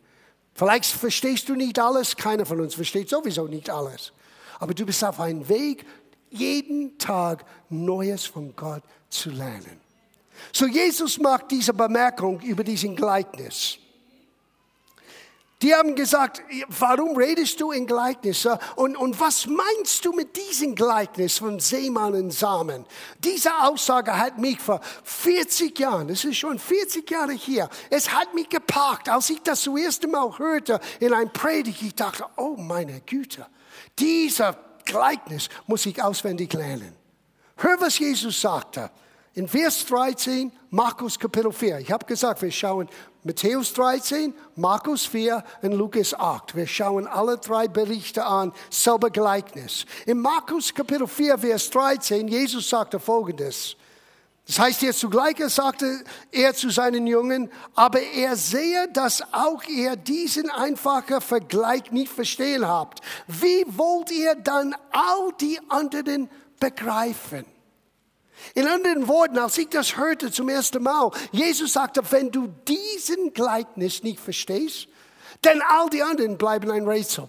Vielleicht 0.54 0.86
verstehst 0.86 1.48
du 1.48 1.54
nicht 1.54 1.78
alles, 1.78 2.16
keiner 2.16 2.46
von 2.46 2.60
uns 2.60 2.74
versteht 2.74 3.08
sowieso 3.08 3.46
nicht 3.46 3.68
alles. 3.68 4.12
Aber 4.58 4.72
du 4.72 4.86
bist 4.86 5.04
auf 5.04 5.20
einem 5.20 5.48
Weg, 5.48 5.84
jeden 6.30 6.98
Tag 6.98 7.44
Neues 7.68 8.24
von 8.24 8.54
Gott 8.54 8.82
zu 9.08 9.30
lernen. 9.30 9.80
So 10.52 10.66
Jesus 10.66 11.18
macht 11.18 11.50
diese 11.50 11.72
Bemerkung 11.72 12.40
über 12.40 12.64
diesen 12.64 12.94
Gleichnis. 12.96 13.78
Die 15.62 15.74
haben 15.74 15.94
gesagt, 15.94 16.42
warum 16.68 17.16
redest 17.16 17.60
du 17.62 17.70
in 17.72 17.86
Gleichnisse? 17.86 18.58
Und, 18.74 18.94
und 18.94 19.18
was 19.18 19.46
meinst 19.46 20.04
du 20.04 20.12
mit 20.12 20.36
diesem 20.36 20.74
Gleichnis 20.74 21.38
von 21.38 21.60
Seemann 21.60 22.14
und 22.14 22.30
Samen? 22.30 22.84
Diese 23.24 23.50
Aussage 23.62 24.18
hat 24.18 24.36
mich 24.38 24.60
vor 24.60 24.82
40 25.04 25.78
Jahren, 25.78 26.08
das 26.08 26.24
ist 26.24 26.36
schon 26.36 26.58
40 26.58 27.10
Jahre 27.10 27.32
hier, 27.32 27.70
es 27.88 28.12
hat 28.12 28.34
mich 28.34 28.50
gepackt, 28.50 29.08
als 29.08 29.30
ich 29.30 29.40
das 29.42 29.62
zum 29.62 29.78
ersten 29.78 30.10
Mal 30.10 30.38
hörte 30.38 30.78
in 31.00 31.14
einem 31.14 31.32
Predigt. 31.32 31.80
Ich 31.80 31.94
dachte, 31.94 32.26
oh 32.36 32.56
meine 32.58 33.00
Güte, 33.00 33.46
dieser 33.98 34.58
Gleichnis 34.84 35.48
muss 35.66 35.86
ich 35.86 36.02
auswendig 36.02 36.52
lernen. 36.52 36.94
Hör, 37.56 37.80
was 37.80 37.98
Jesus 37.98 38.38
sagte. 38.38 38.90
In 39.36 39.46
Vers 39.46 39.84
13, 39.84 40.50
Markus 40.70 41.18
Kapitel 41.18 41.52
4. 41.52 41.80
Ich 41.80 41.92
habe 41.92 42.06
gesagt, 42.06 42.40
wir 42.40 42.50
schauen 42.50 42.88
Matthäus 43.22 43.70
13, 43.74 44.32
Markus 44.54 45.04
4 45.04 45.44
und 45.60 45.72
Lukas 45.72 46.14
8. 46.14 46.56
Wir 46.56 46.66
schauen 46.66 47.06
alle 47.06 47.36
drei 47.36 47.68
Berichte 47.68 48.24
an, 48.24 48.54
selber 48.70 49.10
Gleichnis. 49.10 49.84
In 50.06 50.22
Markus 50.22 50.72
Kapitel 50.72 51.06
4, 51.06 51.36
Vers 51.36 51.68
13, 51.68 52.28
Jesus 52.28 52.70
sagte 52.70 52.98
Folgendes. 52.98 53.76
Das 54.46 54.58
heißt, 54.58 54.80
jetzt 54.80 55.00
zugleich 55.00 55.36
sagte 55.48 56.02
er 56.32 56.54
zu 56.54 56.70
seinen 56.70 57.06
Jungen, 57.06 57.50
aber 57.74 58.00
er 58.00 58.36
sehe, 58.36 58.88
dass 58.90 59.22
auch 59.34 59.62
ihr 59.64 59.96
diesen 59.96 60.48
einfachen 60.48 61.20
Vergleich 61.20 61.90
nicht 61.90 62.10
verstehen 62.10 62.66
habt. 62.66 63.02
Wie 63.26 63.66
wollt 63.68 64.10
ihr 64.10 64.34
dann 64.34 64.74
all 64.92 65.30
die 65.38 65.60
anderen 65.68 66.30
begreifen? 66.58 67.44
In 68.54 68.66
anderen 68.66 69.08
Worten, 69.08 69.38
als 69.38 69.58
ich 69.58 69.68
das 69.68 69.96
hörte 69.96 70.30
zum 70.30 70.48
ersten 70.48 70.82
Mal, 70.82 71.10
Jesus 71.32 71.72
sagte, 71.72 72.02
wenn 72.10 72.30
du 72.30 72.48
diesen 72.68 73.32
Gleichnis 73.32 74.02
nicht 74.02 74.20
verstehst, 74.20 74.88
denn 75.44 75.62
all 75.68 75.88
die 75.90 76.02
anderen 76.02 76.38
bleiben 76.38 76.70
ein 76.70 76.86
Rätsel. 76.86 77.28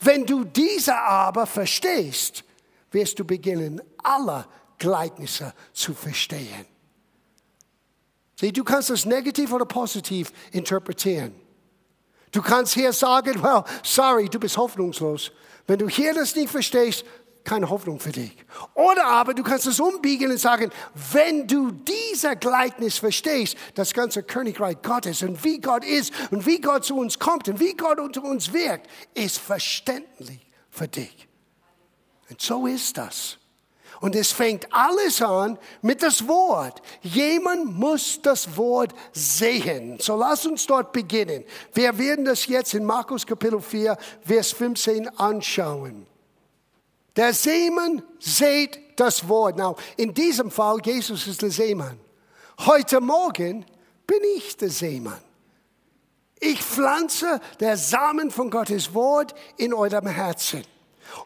Wenn 0.00 0.26
du 0.26 0.44
diese 0.44 0.96
aber 0.96 1.46
verstehst, 1.46 2.44
wirst 2.90 3.18
du 3.18 3.24
beginnen, 3.24 3.80
alle 4.02 4.46
Gleichnisse 4.78 5.54
zu 5.72 5.94
verstehen. 5.94 6.66
Sieh, 8.38 8.52
du 8.52 8.64
kannst 8.64 8.90
das 8.90 9.04
negativ 9.04 9.52
oder 9.52 9.64
positiv 9.64 10.32
interpretieren. 10.50 11.34
Du 12.32 12.42
kannst 12.42 12.74
hier 12.74 12.92
sagen, 12.92 13.42
well, 13.42 13.62
sorry, 13.82 14.28
du 14.28 14.40
bist 14.40 14.56
hoffnungslos. 14.56 15.30
Wenn 15.66 15.78
du 15.78 15.88
hier 15.88 16.14
das 16.14 16.34
nicht 16.34 16.50
verstehst, 16.50 17.04
keine 17.44 17.70
Hoffnung 17.70 18.00
für 18.00 18.12
dich. 18.12 18.36
Oder 18.74 19.06
aber 19.06 19.34
du 19.34 19.42
kannst 19.42 19.66
es 19.66 19.80
umbiegen 19.80 20.30
und 20.30 20.38
sagen, 20.38 20.70
wenn 21.12 21.46
du 21.46 21.70
dieser 21.70 22.36
Gleichnis 22.36 22.98
verstehst, 22.98 23.56
das 23.74 23.92
ganze 23.92 24.22
Königreich 24.22 24.76
Gottes 24.82 25.22
und 25.22 25.42
wie 25.44 25.60
Gott 25.60 25.84
ist 25.84 26.12
und 26.30 26.46
wie 26.46 26.60
Gott 26.60 26.84
zu 26.84 26.96
uns 26.96 27.18
kommt 27.18 27.48
und 27.48 27.60
wie 27.60 27.74
Gott 27.74 27.98
unter 28.00 28.24
uns 28.24 28.52
wirkt, 28.52 28.88
ist 29.14 29.38
verständlich 29.38 30.40
für 30.70 30.88
dich. 30.88 31.28
Und 32.30 32.40
so 32.40 32.66
ist 32.66 32.96
das. 32.96 33.38
Und 34.00 34.16
es 34.16 34.32
fängt 34.32 34.66
alles 34.72 35.22
an 35.22 35.58
mit 35.80 36.02
das 36.02 36.26
Wort. 36.26 36.82
Jemand 37.02 37.78
muss 37.78 38.20
das 38.20 38.56
Wort 38.56 38.92
sehen. 39.12 39.96
So 40.00 40.16
lass 40.16 40.44
uns 40.44 40.66
dort 40.66 40.92
beginnen. 40.92 41.44
Wir 41.72 41.96
werden 41.98 42.24
das 42.24 42.46
jetzt 42.46 42.74
in 42.74 42.84
Markus 42.84 43.24
Kapitel 43.24 43.60
4, 43.60 43.96
Vers 44.24 44.50
15 44.52 45.08
anschauen. 45.20 46.06
Der 47.16 47.34
Seemann 47.34 48.02
sät 48.18 48.78
das 48.96 49.28
Wort. 49.28 49.56
Now, 49.56 49.76
in 49.96 50.14
diesem 50.14 50.50
Fall, 50.50 50.78
Jesus 50.84 51.26
ist 51.26 51.42
der 51.42 51.50
Seemann. 51.50 51.98
Heute 52.60 53.00
Morgen 53.00 53.64
bin 54.06 54.20
ich 54.36 54.56
der 54.56 54.70
Seemann. 54.70 55.20
Ich 56.40 56.62
pflanze 56.62 57.40
der 57.60 57.76
Samen 57.76 58.30
von 58.30 58.50
Gottes 58.50 58.94
Wort 58.94 59.34
in 59.56 59.72
eurem 59.74 60.06
Herzen. 60.06 60.64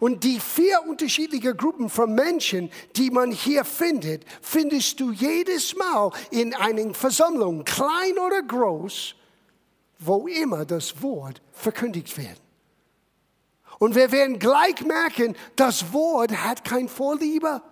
Und 0.00 0.25
die 0.25 0.40
vier 0.40 0.83
unterschiedlichen 0.87 1.57
Gruppen 1.57 1.88
von 1.88 2.14
Menschen, 2.14 2.71
die 2.97 3.11
man 3.11 3.31
hier 3.31 3.64
findet, 3.64 4.25
findest 4.43 4.99
du 5.00 5.12
jedes 5.12 5.76
Mal 5.76 6.11
in 6.31 6.55
einer 6.55 6.93
Versammlung, 6.93 7.64
klein 7.64 8.19
oder 8.19 8.43
groß, 8.43 9.14
wo 10.00 10.26
immer 10.26 10.64
das 10.64 11.00
Wort 11.02 11.40
verkündigt 11.52 12.16
wird. 12.19 12.40
Und 13.78 13.95
wir 13.95 14.11
werden 14.12 14.38
gleich 14.38 14.80
merken, 14.80 15.37
das 15.54 15.92
Wort 15.92 16.33
hat 16.33 16.64
kein 16.64 16.88
Vorliebe. 16.88 17.62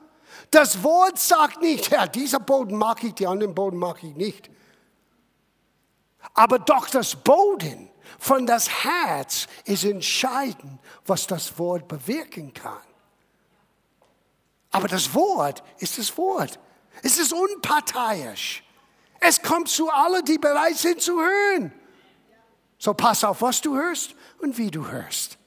Das 0.50 0.82
Wort 0.82 1.18
sagt 1.18 1.62
nicht, 1.62 1.90
ja, 1.90 2.06
dieser 2.06 2.40
Boden 2.40 2.76
mag 2.76 3.02
ich, 3.04 3.14
die 3.14 3.26
anderen 3.26 3.54
Boden 3.54 3.78
mag 3.78 4.02
ich 4.02 4.14
nicht. 4.14 4.50
Aber 6.34 6.58
doch 6.58 6.88
das 6.88 7.16
Boden 7.16 7.90
von 8.18 8.46
das 8.46 8.68
Herz 8.84 9.46
ist 9.64 9.84
entscheidend, 9.84 10.78
was 11.06 11.26
das 11.26 11.58
Wort 11.58 11.88
bewirken 11.88 12.52
kann. 12.52 12.82
Aber 14.70 14.88
das 14.88 15.14
Wort 15.14 15.62
ist 15.78 15.98
das 15.98 16.16
Wort. 16.18 16.58
Es 17.02 17.18
ist 17.18 17.32
unparteiisch. 17.32 18.64
Es 19.20 19.40
kommt 19.40 19.68
zu 19.68 19.88
allen, 19.88 20.24
die 20.24 20.38
bereit 20.38 20.76
sind 20.76 21.00
zu 21.00 21.20
hören. 21.20 21.72
So 22.78 22.92
pass 22.92 23.24
auf, 23.24 23.40
was 23.40 23.60
du 23.60 23.76
hörst 23.76 24.14
und 24.40 24.58
wie 24.58 24.70
du 24.70 24.86
hörst. 24.86 25.38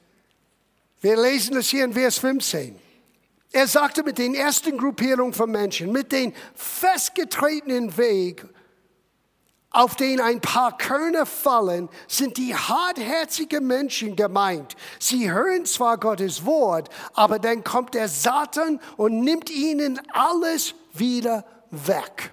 Wir 1.00 1.16
lesen 1.16 1.56
es 1.56 1.68
hier 1.68 1.84
in 1.84 1.92
Vers 1.92 2.18
15. 2.18 2.78
Er 3.52 3.66
sagte 3.66 4.02
mit 4.02 4.18
den 4.18 4.34
ersten 4.34 4.76
Gruppierungen 4.76 5.32
von 5.32 5.50
Menschen, 5.50 5.92
mit 5.92 6.12
den 6.12 6.34
festgetretenen 6.54 7.96
Weg, 7.96 8.44
auf 9.70 9.96
den 9.96 10.20
ein 10.20 10.40
paar 10.40 10.76
Körner 10.76 11.26
fallen, 11.26 11.88
sind 12.08 12.36
die 12.36 12.54
hartherzigen 12.54 13.66
Menschen 13.66 14.16
gemeint. 14.16 14.76
Sie 14.98 15.30
hören 15.30 15.66
zwar 15.66 15.98
Gottes 15.98 16.44
Wort, 16.44 16.88
aber 17.14 17.38
dann 17.38 17.64
kommt 17.64 17.94
der 17.94 18.08
Satan 18.08 18.80
und 18.96 19.20
nimmt 19.20 19.50
ihnen 19.50 20.00
alles 20.12 20.74
wieder 20.94 21.44
weg. 21.70 22.32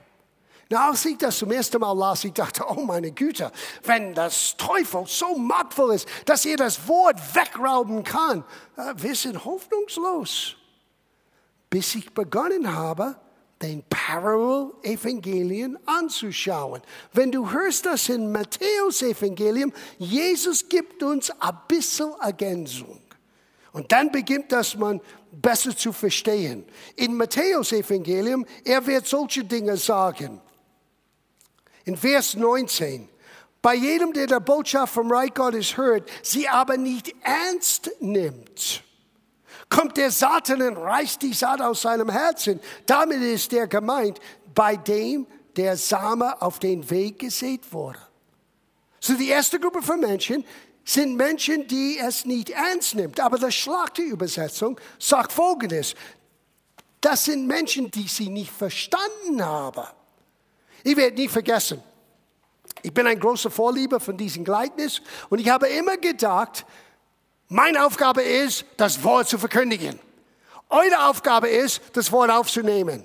Na, 0.69 0.89
als 0.89 1.05
ich 1.05 1.17
das 1.17 1.37
zum 1.37 1.51
ersten 1.51 1.79
Mal 1.79 1.95
las, 1.95 2.23
ich 2.23 2.33
dachte, 2.33 2.63
oh 2.67 2.81
meine 2.81 3.11
Güte, 3.11 3.51
wenn 3.83 4.15
das 4.15 4.57
Teufel 4.57 5.03
so 5.05 5.37
machtvoll 5.37 5.93
ist, 5.93 6.07
dass 6.25 6.45
er 6.45 6.57
das 6.57 6.87
Wort 6.87 7.19
wegrauben 7.35 8.03
kann, 8.03 8.43
äh, 8.75 8.93
wir 8.97 9.15
sind 9.15 9.45
hoffnungslos. 9.45 10.55
Bis 11.69 11.93
ich 11.93 12.11
begonnen 12.13 12.73
habe, 12.73 13.15
den 13.61 13.83
Parallel-Evangelien 13.89 15.77
anzuschauen. 15.85 16.81
Wenn 17.13 17.31
du 17.31 17.49
hörst 17.49 17.85
das 17.85 18.09
in 18.09 18.31
Matthäus-Evangelium, 18.31 19.71
Jesus 19.97 20.67
gibt 20.67 21.03
uns 21.03 21.31
ein 21.39 21.57
bisschen 21.67 22.11
Ergänzung. 22.21 23.01
Und 23.71 23.91
dann 23.91 24.11
beginnt 24.11 24.51
das 24.51 24.75
man 24.75 25.01
besser 25.31 25.75
zu 25.75 25.93
verstehen. 25.93 26.65
In 26.95 27.15
Matthäus-Evangelium, 27.15 28.45
er 28.63 28.85
wird 28.85 29.05
solche 29.05 29.43
Dinge 29.43 29.77
sagen. 29.77 30.41
In 31.85 31.95
Vers 31.95 32.35
19. 32.35 33.07
Bei 33.61 33.73
jedem, 33.73 34.13
der 34.13 34.27
der 34.27 34.39
Botschaft 34.39 34.93
vom 34.93 35.11
Reich 35.11 35.33
Gottes 35.33 35.77
hört, 35.77 36.09
sie 36.21 36.47
aber 36.47 36.77
nicht 36.77 37.15
ernst 37.21 37.89
nimmt, 37.99 38.83
kommt 39.69 39.97
der 39.97 40.11
Satan 40.11 40.61
und 40.61 40.77
reißt 40.77 41.21
die 41.21 41.33
Saat 41.33 41.61
aus 41.61 41.81
seinem 41.81 42.09
Herzen. 42.09 42.59
Damit 42.85 43.21
ist 43.21 43.51
der 43.51 43.67
gemeint, 43.67 44.19
bei 44.53 44.75
dem 44.75 45.25
der 45.55 45.77
Same 45.77 46.41
auf 46.41 46.59
den 46.59 46.87
Weg 46.89 47.19
gesät 47.19 47.71
wurde. 47.71 47.99
So 48.99 49.13
die 49.13 49.29
erste 49.29 49.59
Gruppe 49.59 49.81
von 49.81 49.99
Menschen 49.99 50.45
sind 50.83 51.15
Menschen, 51.15 51.67
die 51.67 51.97
es 51.99 52.25
nicht 52.25 52.51
ernst 52.51 52.95
nimmt. 52.95 53.19
Aber 53.19 53.37
die 53.37 53.51
Schlachterübersetzung 53.51 54.79
sagt 54.99 55.31
Folgendes. 55.31 55.95
Das 57.01 57.25
sind 57.25 57.47
Menschen, 57.47 57.91
die 57.91 58.07
sie 58.07 58.29
nicht 58.29 58.51
verstanden 58.51 59.43
haben. 59.43 59.85
Ich 60.85 60.95
werde 60.95 61.19
nie 61.19 61.27
vergessen. 61.27 61.81
Ich 62.83 62.93
bin 62.93 63.07
ein 63.07 63.19
großer 63.19 63.49
Vorlieber 63.49 63.99
von 63.99 64.15
diesem 64.15 64.43
Gleichnis 64.43 65.01
und 65.29 65.39
ich 65.39 65.49
habe 65.49 65.67
immer 65.67 65.97
gedacht, 65.97 66.63
meine 67.47 67.83
Aufgabe 67.83 68.21
ist, 68.21 68.65
das 68.77 69.03
Wort 69.03 69.27
zu 69.27 69.39
verkündigen. 69.39 69.99
Eure 70.69 71.09
Aufgabe 71.09 71.49
ist, 71.49 71.81
das 71.93 72.11
Wort 72.11 72.29
aufzunehmen. 72.29 73.03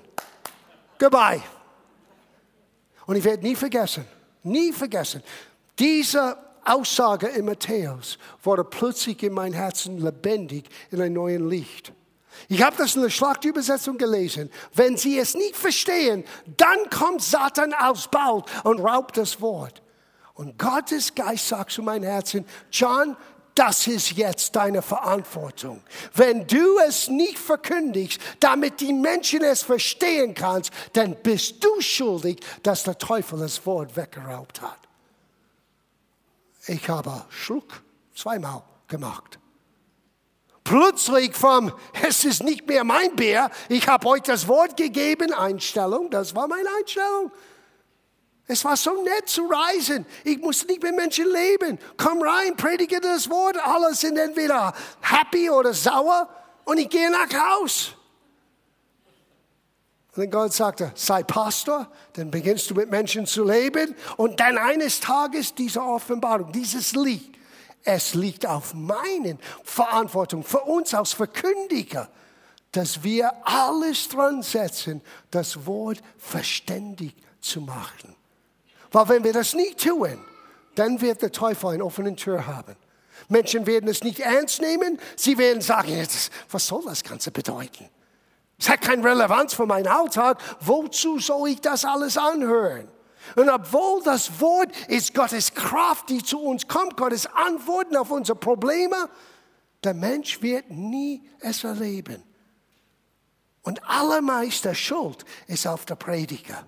Goodbye. 0.99 1.41
Und 3.07 3.15
ich 3.15 3.23
werde 3.23 3.41
nie 3.41 3.55
vergessen, 3.55 4.05
nie 4.43 4.71
vergessen, 4.71 5.23
diese 5.79 6.37
Aussage 6.63 7.29
in 7.29 7.45
Matthäus 7.45 8.19
wurde 8.43 8.63
plötzlich 8.63 9.23
in 9.23 9.33
mein 9.33 9.53
Herzen 9.53 9.97
lebendig 9.97 10.69
in 10.91 11.01
einem 11.01 11.15
neuen 11.15 11.49
Licht. 11.49 11.93
Ich 12.47 12.61
habe 12.61 12.75
das 12.77 12.95
in 12.95 13.01
der 13.01 13.09
Schlachtübersetzung 13.09 13.97
gelesen. 13.97 14.49
Wenn 14.73 14.97
sie 14.97 15.17
es 15.17 15.35
nicht 15.35 15.55
verstehen, 15.55 16.23
dann 16.57 16.89
kommt 16.89 17.21
Satan 17.21 17.73
aus 17.73 18.07
Bald 18.09 18.45
und 18.63 18.79
raubt 18.79 19.17
das 19.17 19.41
Wort. 19.41 19.81
Und 20.33 20.57
Gottes 20.57 21.13
Geist 21.13 21.47
sagt 21.47 21.71
zu 21.71 21.83
meinem 21.83 22.03
Herzen, 22.03 22.45
John, 22.71 23.15
das 23.53 23.85
ist 23.87 24.11
jetzt 24.11 24.55
deine 24.55 24.81
Verantwortung. 24.81 25.83
Wenn 26.13 26.47
du 26.47 26.79
es 26.87 27.09
nicht 27.09 27.37
verkündigst, 27.37 28.19
damit 28.39 28.79
die 28.79 28.93
Menschen 28.93 29.43
es 29.43 29.61
verstehen 29.61 30.33
kannst, 30.33 30.71
dann 30.93 31.15
bist 31.21 31.63
du 31.63 31.81
schuldig, 31.81 32.39
dass 32.63 32.83
der 32.83 32.97
Teufel 32.97 33.39
das 33.39 33.65
Wort 33.65 33.95
weggeraubt 33.97 34.61
hat. 34.61 34.79
Ich 36.67 36.87
habe 36.87 37.25
Schluck 37.29 37.83
zweimal 38.15 38.63
gemacht 38.87 39.40
plötzlich 40.71 41.35
vom, 41.35 41.73
es 42.07 42.23
ist 42.23 42.43
nicht 42.43 42.65
mehr 42.65 42.85
mein 42.85 43.13
Bär, 43.15 43.51
ich 43.67 43.87
habe 43.89 44.07
euch 44.07 44.21
das 44.21 44.47
Wort 44.47 44.77
gegeben, 44.77 45.33
Einstellung, 45.33 46.09
das 46.09 46.33
war 46.33 46.47
meine 46.47 46.69
Einstellung. 46.79 47.31
Es 48.47 48.63
war 48.63 48.75
so 48.75 49.03
nett 49.03 49.27
zu 49.27 49.47
reisen. 49.47 50.05
Ich 50.25 50.37
musste 50.39 50.67
nicht 50.67 50.83
mit 50.83 50.93
Menschen 50.95 51.25
leben. 51.31 51.79
Komm 51.95 52.21
rein, 52.21 52.57
predige 52.57 52.99
das 52.99 53.29
Wort. 53.29 53.55
Alle 53.57 53.93
sind 53.93 54.17
entweder 54.17 54.73
happy 54.99 55.49
oder 55.49 55.73
sauer 55.73 56.27
und 56.65 56.77
ich 56.77 56.89
gehe 56.89 57.09
nach 57.09 57.29
Haus. 57.33 57.93
Und 60.13 60.23
dann 60.23 60.31
Gott 60.31 60.53
sagte, 60.53 60.91
sei 60.95 61.23
Pastor, 61.23 61.89
dann 62.13 62.29
beginnst 62.29 62.69
du 62.69 62.75
mit 62.75 62.91
Menschen 62.91 63.25
zu 63.25 63.45
leben 63.45 63.95
und 64.17 64.39
dann 64.39 64.57
eines 64.57 64.99
Tages 64.99 65.55
diese 65.55 65.81
Offenbarung, 65.81 66.51
dieses 66.51 66.93
Lied 66.93 67.40
es 67.83 68.13
liegt 68.13 68.45
auf 68.45 68.73
meinen 68.73 69.39
Verantwortung 69.63 70.43
für 70.43 70.61
uns 70.61 70.93
als 70.93 71.13
Verkündiger, 71.13 72.09
dass 72.71 73.03
wir 73.03 73.31
alles 73.45 74.07
dran 74.09 74.41
setzen, 74.41 75.01
das 75.29 75.65
Wort 75.65 76.01
verständig 76.17 77.15
zu 77.41 77.61
machen. 77.61 78.15
Weil 78.91 79.09
wenn 79.09 79.23
wir 79.23 79.33
das 79.33 79.53
nicht 79.53 79.83
tun, 79.83 80.19
dann 80.75 81.01
wird 81.01 81.21
der 81.21 81.31
Teufel 81.31 81.71
eine 81.71 81.85
offene 81.85 82.15
Tür 82.15 82.45
haben. 82.47 82.75
Menschen 83.29 83.65
werden 83.65 83.89
es 83.89 84.03
nicht 84.03 84.19
ernst 84.19 84.61
nehmen. 84.61 84.99
Sie 85.15 85.37
werden 85.37 85.61
sagen, 85.61 86.07
was 86.49 86.67
soll 86.67 86.83
das 86.85 87.03
Ganze 87.03 87.31
bedeuten? 87.31 87.89
Es 88.57 88.69
hat 88.69 88.81
keine 88.81 89.03
Relevanz 89.03 89.53
für 89.53 89.65
meinen 89.65 89.87
Alltag. 89.87 90.39
Wozu 90.59 91.19
soll 91.19 91.49
ich 91.49 91.61
das 91.61 91.83
alles 91.83 92.17
anhören? 92.17 92.87
Und 93.35 93.49
obwohl 93.49 94.03
das 94.03 94.39
Wort 94.39 94.69
ist 94.87 95.13
Gottes 95.13 95.53
Kraft, 95.53 96.09
die 96.09 96.23
zu 96.23 96.39
uns 96.39 96.67
kommt, 96.67 96.97
Gottes 96.97 97.25
Antworten 97.27 97.95
auf 97.95 98.11
unsere 98.11 98.37
Probleme, 98.37 99.09
der 99.83 99.93
Mensch 99.93 100.41
wird 100.41 100.69
nie 100.69 101.27
es 101.39 101.63
erleben. 101.63 102.23
Und 103.63 103.83
allermeiste 103.87 104.73
Schuld 104.75 105.25
ist 105.47 105.67
auf 105.67 105.85
der 105.85 105.95
Prediger. 105.95 106.67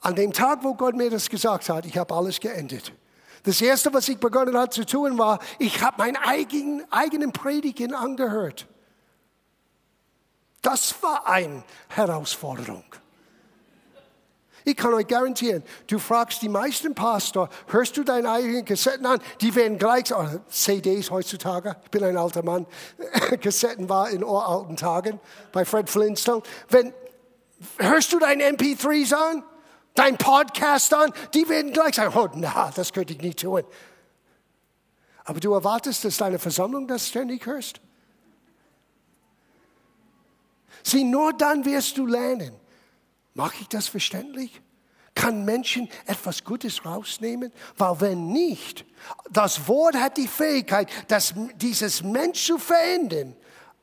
An 0.00 0.14
dem 0.14 0.32
Tag, 0.32 0.62
wo 0.62 0.74
Gott 0.74 0.94
mir 0.94 1.10
das 1.10 1.28
gesagt 1.28 1.68
hat, 1.68 1.84
ich 1.84 1.96
habe 1.98 2.14
alles 2.14 2.40
geendet. 2.40 2.92
Das 3.42 3.60
Erste, 3.60 3.92
was 3.92 4.08
ich 4.08 4.18
begonnen 4.18 4.56
habe 4.56 4.70
zu 4.70 4.84
tun, 4.84 5.18
war, 5.18 5.40
ich 5.58 5.82
habe 5.82 5.98
meinen 5.98 6.16
eigenen, 6.16 6.90
eigenen 6.92 7.32
Predigen 7.32 7.94
angehört. 7.94 8.66
Das 10.62 11.02
war 11.02 11.26
eine 11.26 11.64
Herausforderung. 11.88 12.84
Ich 14.70 14.76
kann 14.76 14.94
euch 14.94 15.08
garantieren, 15.08 15.64
du 15.88 15.98
fragst 15.98 16.42
die 16.42 16.48
meisten 16.48 16.94
Pastor, 16.94 17.48
hörst 17.66 17.96
du 17.96 18.04
deine 18.04 18.30
eigenen 18.30 18.64
Kassetten 18.64 19.04
an? 19.04 19.18
Die 19.40 19.52
werden 19.56 19.78
gleich, 19.78 20.14
oh, 20.14 20.24
CDs 20.48 21.10
heutzutage, 21.10 21.74
ich 21.82 21.90
bin 21.90 22.04
ein 22.04 22.16
alter 22.16 22.44
Mann, 22.44 22.66
Kassetten 23.42 23.88
war 23.88 24.10
in 24.10 24.22
uralten 24.22 24.76
Tagen 24.76 25.18
bei 25.50 25.64
Fred 25.64 25.90
Flintstone. 25.90 26.42
Wenn, 26.68 26.94
hörst 27.78 28.12
du 28.12 28.20
deine 28.20 28.44
MP3s 28.44 29.12
an? 29.12 29.42
Dein 29.94 30.16
Podcast 30.16 30.94
an? 30.94 31.12
Die 31.34 31.48
werden 31.48 31.72
gleich 31.72 31.96
sagen, 31.96 32.16
oh 32.16 32.28
na, 32.34 32.70
das 32.72 32.92
könnte 32.92 33.12
ich 33.14 33.20
nicht 33.20 33.40
tun. 33.40 33.64
Aber 35.24 35.40
du 35.40 35.52
erwartest, 35.52 36.04
dass 36.04 36.18
deine 36.18 36.38
Versammlung 36.38 36.86
das 36.86 37.08
ständig 37.08 37.44
hörst? 37.44 37.80
Sieh, 40.84 41.02
nur 41.02 41.32
dann 41.32 41.64
wirst 41.64 41.98
du 41.98 42.06
lernen. 42.06 42.59
Mache 43.40 43.62
ich 43.62 43.68
das 43.68 43.88
verständlich? 43.88 44.60
Kann 45.14 45.46
Menschen 45.46 45.88
etwas 46.04 46.44
Gutes 46.44 46.84
rausnehmen? 46.84 47.50
Weil 47.78 47.98
wenn 48.02 48.26
nicht, 48.26 48.84
das 49.30 49.66
Wort 49.66 49.96
hat 49.96 50.18
die 50.18 50.28
Fähigkeit, 50.28 50.90
das, 51.08 51.32
dieses 51.56 52.02
Mensch 52.02 52.44
zu 52.44 52.58
verändern. 52.58 53.34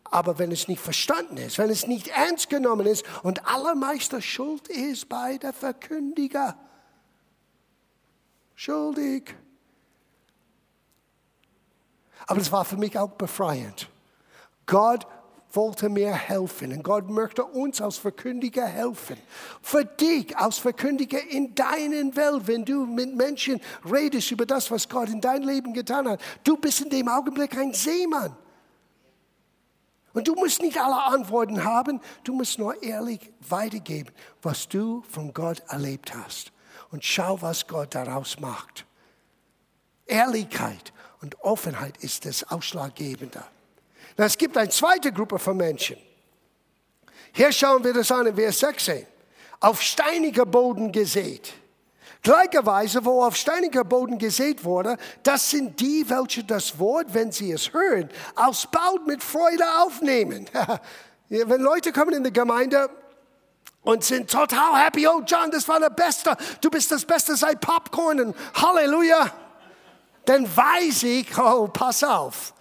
Aber 0.04 0.38
wenn 0.38 0.52
es 0.52 0.68
nicht 0.68 0.80
verstanden 0.80 1.38
ist, 1.38 1.58
wenn 1.58 1.72
es 1.72 1.88
nicht 1.88 2.10
ernst 2.10 2.52
genommen 2.52 2.86
ist 2.86 3.04
und 3.24 3.48
allermeister 3.48 4.22
Schuld 4.22 4.68
ist 4.68 5.10
bei 5.10 5.40
der 5.40 5.54
Verkündiger. 5.54 6.56
Schuldig. 8.54 9.36
Aber 12.28 12.40
es 12.40 12.52
war 12.52 12.64
für 12.64 12.78
mich 12.78 12.96
auch 13.00 13.14
befreiend. 13.14 13.90
Gott 14.68 15.08
wollte 15.52 15.90
mir 15.90 16.14
helfen 16.14 16.72
und 16.72 16.84
Gott 16.84 17.10
möchte 17.10 17.44
uns 17.44 17.82
als 17.82 17.98
Verkündiger 17.98 18.66
helfen. 18.66 19.18
Für 19.62 19.86
dich 19.86 20.38
als 20.38 20.58
Verkündiger 20.58 21.20
in 21.30 21.56
deinen 21.56 22.16
Welt, 22.16 22.48
wenn 22.48 22.66
du 22.66 22.86
mit 22.86 23.16
Menschen 23.16 23.62
redest 23.90 24.32
über 24.32 24.46
das, 24.46 24.70
was 24.70 24.88
Gott 24.88 25.10
in 25.10 25.22
dein 25.22 25.44
Leben 25.44 25.74
getan 25.74 26.08
hat. 26.08 26.22
Du 26.44 26.58
bist 26.58 26.82
in 26.82 26.90
dem 26.90 27.08
Augenblick 27.08 27.58
ein 27.58 27.74
Seemann. 27.74 28.36
Und 30.14 30.28
du 30.28 30.34
musst 30.34 30.62
nicht 30.62 30.80
alle 30.80 31.04
Antworten 31.04 31.64
haben, 31.64 32.02
du 32.24 32.34
musst 32.34 32.58
nur 32.58 32.82
ehrlich 32.82 33.32
weitergeben, 33.48 34.12
was 34.42 34.68
du 34.68 35.04
von 35.10 35.32
Gott 35.34 35.62
erlebt 35.68 36.16
hast. 36.16 36.52
Und 36.90 37.04
schau, 37.04 37.42
was 37.42 37.68
Gott 37.68 37.94
daraus 37.94 38.40
macht. 38.40 38.86
Ehrlichkeit 40.08 40.94
und 41.22 41.40
Offenheit 41.42 41.98
ist 41.98 42.26
das 42.26 42.50
Ausschlaggebende. 42.50 43.44
Es 44.18 44.38
gibt 44.38 44.58
eine 44.58 44.70
zweite 44.70 45.12
Gruppe 45.12 45.38
von 45.38 45.56
Menschen. 45.56 45.98
Hier 47.32 47.52
schauen 47.52 47.84
wir 47.84 47.94
das 47.94 48.12
an 48.12 48.26
in 48.26 48.36
Vers 48.36 48.60
16. 48.60 49.06
Auf 49.60 49.82
steiniger 49.82 50.46
Boden 50.46 50.92
gesät. 50.92 51.54
Gleicherweise, 52.24 53.06
wo 53.06 53.24
auf 53.24 53.36
steiniger 53.36 53.84
Boden 53.84 54.18
gesät 54.18 54.64
wurde, 54.64 54.98
das 55.24 55.50
sind 55.52 55.80
die, 55.80 56.10
welche 56.10 56.44
das 56.44 56.80
Wort, 56.80 57.14
wenn 57.14 57.32
sie 57.32 57.52
es 57.52 57.72
hören, 57.72 58.10
alsbald 58.36 59.06
mit 59.06 59.24
Freude 59.24 59.64
aufnehmen. 59.80 60.50
wenn 61.30 61.62
Leute 61.62 61.92
kommen 61.92 62.14
in 62.14 62.24
die 62.24 62.34
Gemeinde 62.34 62.90
und 63.84 64.04
sind 64.04 64.30
total 64.30 64.84
happy, 64.84 65.08
oh 65.08 65.22
John, 65.26 65.52
das 65.52 65.68
war 65.68 65.80
der 65.80 65.92
Beste, 65.92 66.36
du 66.60 66.70
bist 66.70 66.92
das 66.92 67.06
Beste 67.06 67.36
seit 67.36 67.62
Popcorn 67.62 68.20
und 68.20 68.36
Halleluja, 68.56 69.32
dann 70.26 70.44
weiß 70.58 71.04
ich, 71.04 71.38
oh, 71.38 71.68
pass 71.68 72.04
auf, 72.04 72.54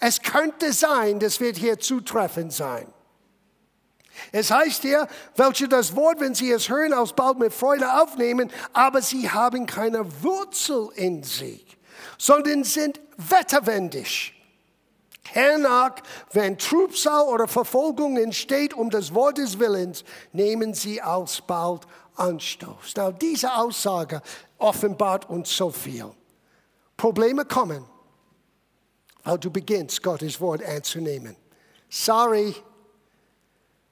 es 0.00 0.22
könnte 0.22 0.72
sein, 0.72 1.18
das 1.18 1.40
wird 1.40 1.56
hier 1.56 1.78
zutreffend 1.78 2.52
sein. 2.52 2.86
Es 4.32 4.50
heißt 4.50 4.82
hier, 4.82 5.06
welche 5.36 5.68
das 5.68 5.94
Wort, 5.94 6.20
wenn 6.20 6.34
sie 6.34 6.50
es 6.50 6.68
hören, 6.68 6.92
alsbald 6.92 7.38
mit 7.38 7.52
Freude 7.52 8.00
aufnehmen, 8.00 8.50
aber 8.72 9.00
sie 9.00 9.30
haben 9.30 9.66
keine 9.66 10.04
Wurzel 10.22 10.88
in 10.96 11.22
sich, 11.22 11.78
sondern 12.16 12.64
sind 12.64 13.00
wetterwendig. 13.16 14.34
Hernach, 15.30 15.96
wenn 16.32 16.58
Trübsal 16.58 17.24
oder 17.26 17.46
Verfolgung 17.46 18.16
entsteht 18.16 18.74
um 18.74 18.90
des 18.90 19.14
Wortes 19.14 19.58
Willens, 19.58 20.04
nehmen 20.32 20.74
sie 20.74 21.00
alsbald 21.00 21.86
Anstoß. 22.16 22.96
Now, 22.96 23.12
diese 23.12 23.54
Aussage 23.54 24.22
offenbart 24.58 25.28
uns 25.28 25.54
so 25.54 25.70
viel. 25.70 26.10
Probleme 26.96 27.44
kommen 27.44 27.84
weil 29.28 29.38
du 29.38 29.50
beginnst, 29.50 30.02
Gottes 30.02 30.40
Wort 30.40 30.64
anzunehmen. 30.64 31.36
Sorry, 31.90 32.54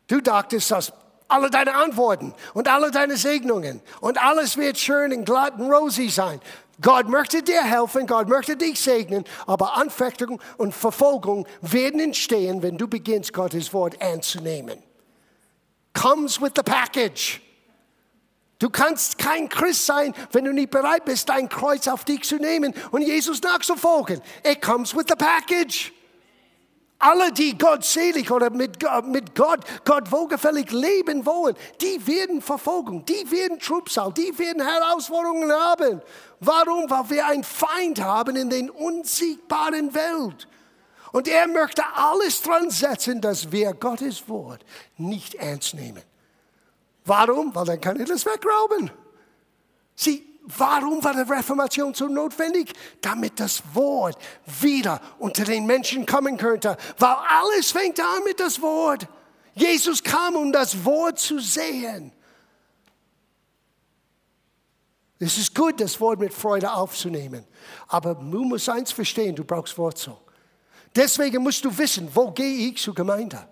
du 0.06 0.22
dachtest, 0.22 0.70
dass 0.70 0.92
alle 1.28 1.50
deine 1.50 1.74
Antworten 1.74 2.32
und 2.54 2.68
alle 2.68 2.90
deine 2.90 3.18
Segnungen 3.18 3.82
und 4.00 4.22
alles 4.22 4.56
wird 4.56 4.78
schön 4.78 5.12
und 5.12 5.26
glatt 5.26 5.58
und 5.58 5.70
rosy 5.70 6.08
sein. 6.08 6.40
Gott 6.80 7.08
möchte 7.08 7.42
dir 7.42 7.62
helfen, 7.62 8.06
Gott 8.06 8.28
möchte 8.28 8.56
dich 8.56 8.80
segnen, 8.80 9.24
aber 9.46 9.76
Anfechtung 9.76 10.40
und 10.56 10.74
Verfolgung 10.74 11.46
werden 11.60 12.00
entstehen, 12.00 12.62
wenn 12.62 12.78
du 12.78 12.88
beginnst, 12.88 13.34
Gottes 13.34 13.74
Wort 13.74 14.00
anzunehmen. 14.00 14.82
Comes 15.92 16.40
with 16.40 16.52
the 16.56 16.62
package. 16.62 17.42
Du 18.58 18.70
kannst 18.70 19.18
kein 19.18 19.48
Christ 19.48 19.84
sein, 19.84 20.14
wenn 20.32 20.44
du 20.46 20.52
nicht 20.52 20.70
bereit 20.70 21.04
bist, 21.04 21.28
dein 21.28 21.48
Kreuz 21.48 21.86
auf 21.88 22.04
dich 22.04 22.22
zu 22.22 22.36
nehmen 22.36 22.72
und 22.90 23.02
Jesus 23.02 23.42
nachzufolgen. 23.42 24.22
It 24.44 24.62
comes 24.62 24.94
with 24.94 25.04
the 25.08 25.14
package. 25.14 25.92
Alle, 26.98 27.30
die 27.30 27.58
gottselig 27.58 28.30
oder 28.30 28.48
mit, 28.48 28.78
mit 29.04 29.34
Gott, 29.34 29.60
Gott 29.84 30.10
wohlgefällig 30.10 30.70
leben 30.70 31.26
wollen, 31.26 31.54
die 31.82 32.06
werden 32.06 32.40
Verfolgung, 32.40 33.04
die 33.04 33.30
werden 33.30 33.58
Trubsal, 33.58 34.14
die 34.14 34.36
werden 34.38 34.62
Herausforderungen 34.66 35.52
haben. 35.52 36.00
Warum? 36.40 36.88
Weil 36.88 37.10
wir 37.10 37.26
einen 37.26 37.44
Feind 37.44 38.00
haben 38.00 38.36
in 38.36 38.48
den 38.48 38.70
unsiegbaren 38.70 39.94
Welt. 39.94 40.48
Und 41.12 41.28
er 41.28 41.46
möchte 41.46 41.82
alles 41.94 42.40
dran 42.40 42.70
setzen, 42.70 43.20
dass 43.20 43.52
wir 43.52 43.74
Gottes 43.74 44.26
Wort 44.30 44.64
nicht 44.96 45.34
ernst 45.34 45.74
nehmen. 45.74 46.02
Warum? 47.06 47.54
Weil 47.54 47.64
dann 47.64 47.80
kann 47.80 48.00
ich 48.00 48.08
das 48.08 48.26
wegrauben. 48.26 48.90
Sie, 49.94 50.26
warum 50.42 51.02
war 51.02 51.14
die 51.14 51.30
Reformation 51.32 51.94
so 51.94 52.08
notwendig? 52.08 52.72
Damit 53.00 53.40
das 53.40 53.62
Wort 53.72 54.18
wieder 54.60 55.00
unter 55.18 55.44
den 55.44 55.66
Menschen 55.66 56.04
kommen 56.04 56.36
könnte. 56.36 56.76
Weil 56.98 57.16
alles 57.28 57.70
fängt 57.72 58.00
an 58.00 58.24
mit 58.24 58.40
das 58.40 58.60
Wort. 58.60 59.08
Jesus 59.54 60.02
kam, 60.02 60.36
um 60.36 60.52
das 60.52 60.84
Wort 60.84 61.18
zu 61.18 61.38
sehen. 61.38 62.12
Es 65.18 65.38
ist 65.38 65.54
gut, 65.54 65.80
das 65.80 65.98
Wort 66.00 66.20
mit 66.20 66.34
Freude 66.34 66.70
aufzunehmen. 66.72 67.46
Aber 67.88 68.14
du 68.14 68.44
musst 68.44 68.68
eins 68.68 68.92
verstehen, 68.92 69.34
du 69.34 69.44
brauchst 69.44 69.78
Wurzel. 69.78 70.16
Deswegen 70.94 71.42
musst 71.42 71.64
du 71.64 71.78
wissen, 71.78 72.08
wo 72.12 72.30
gehe 72.30 72.68
ich 72.68 72.82
zur 72.82 72.94
Gemeinde? 72.94 73.48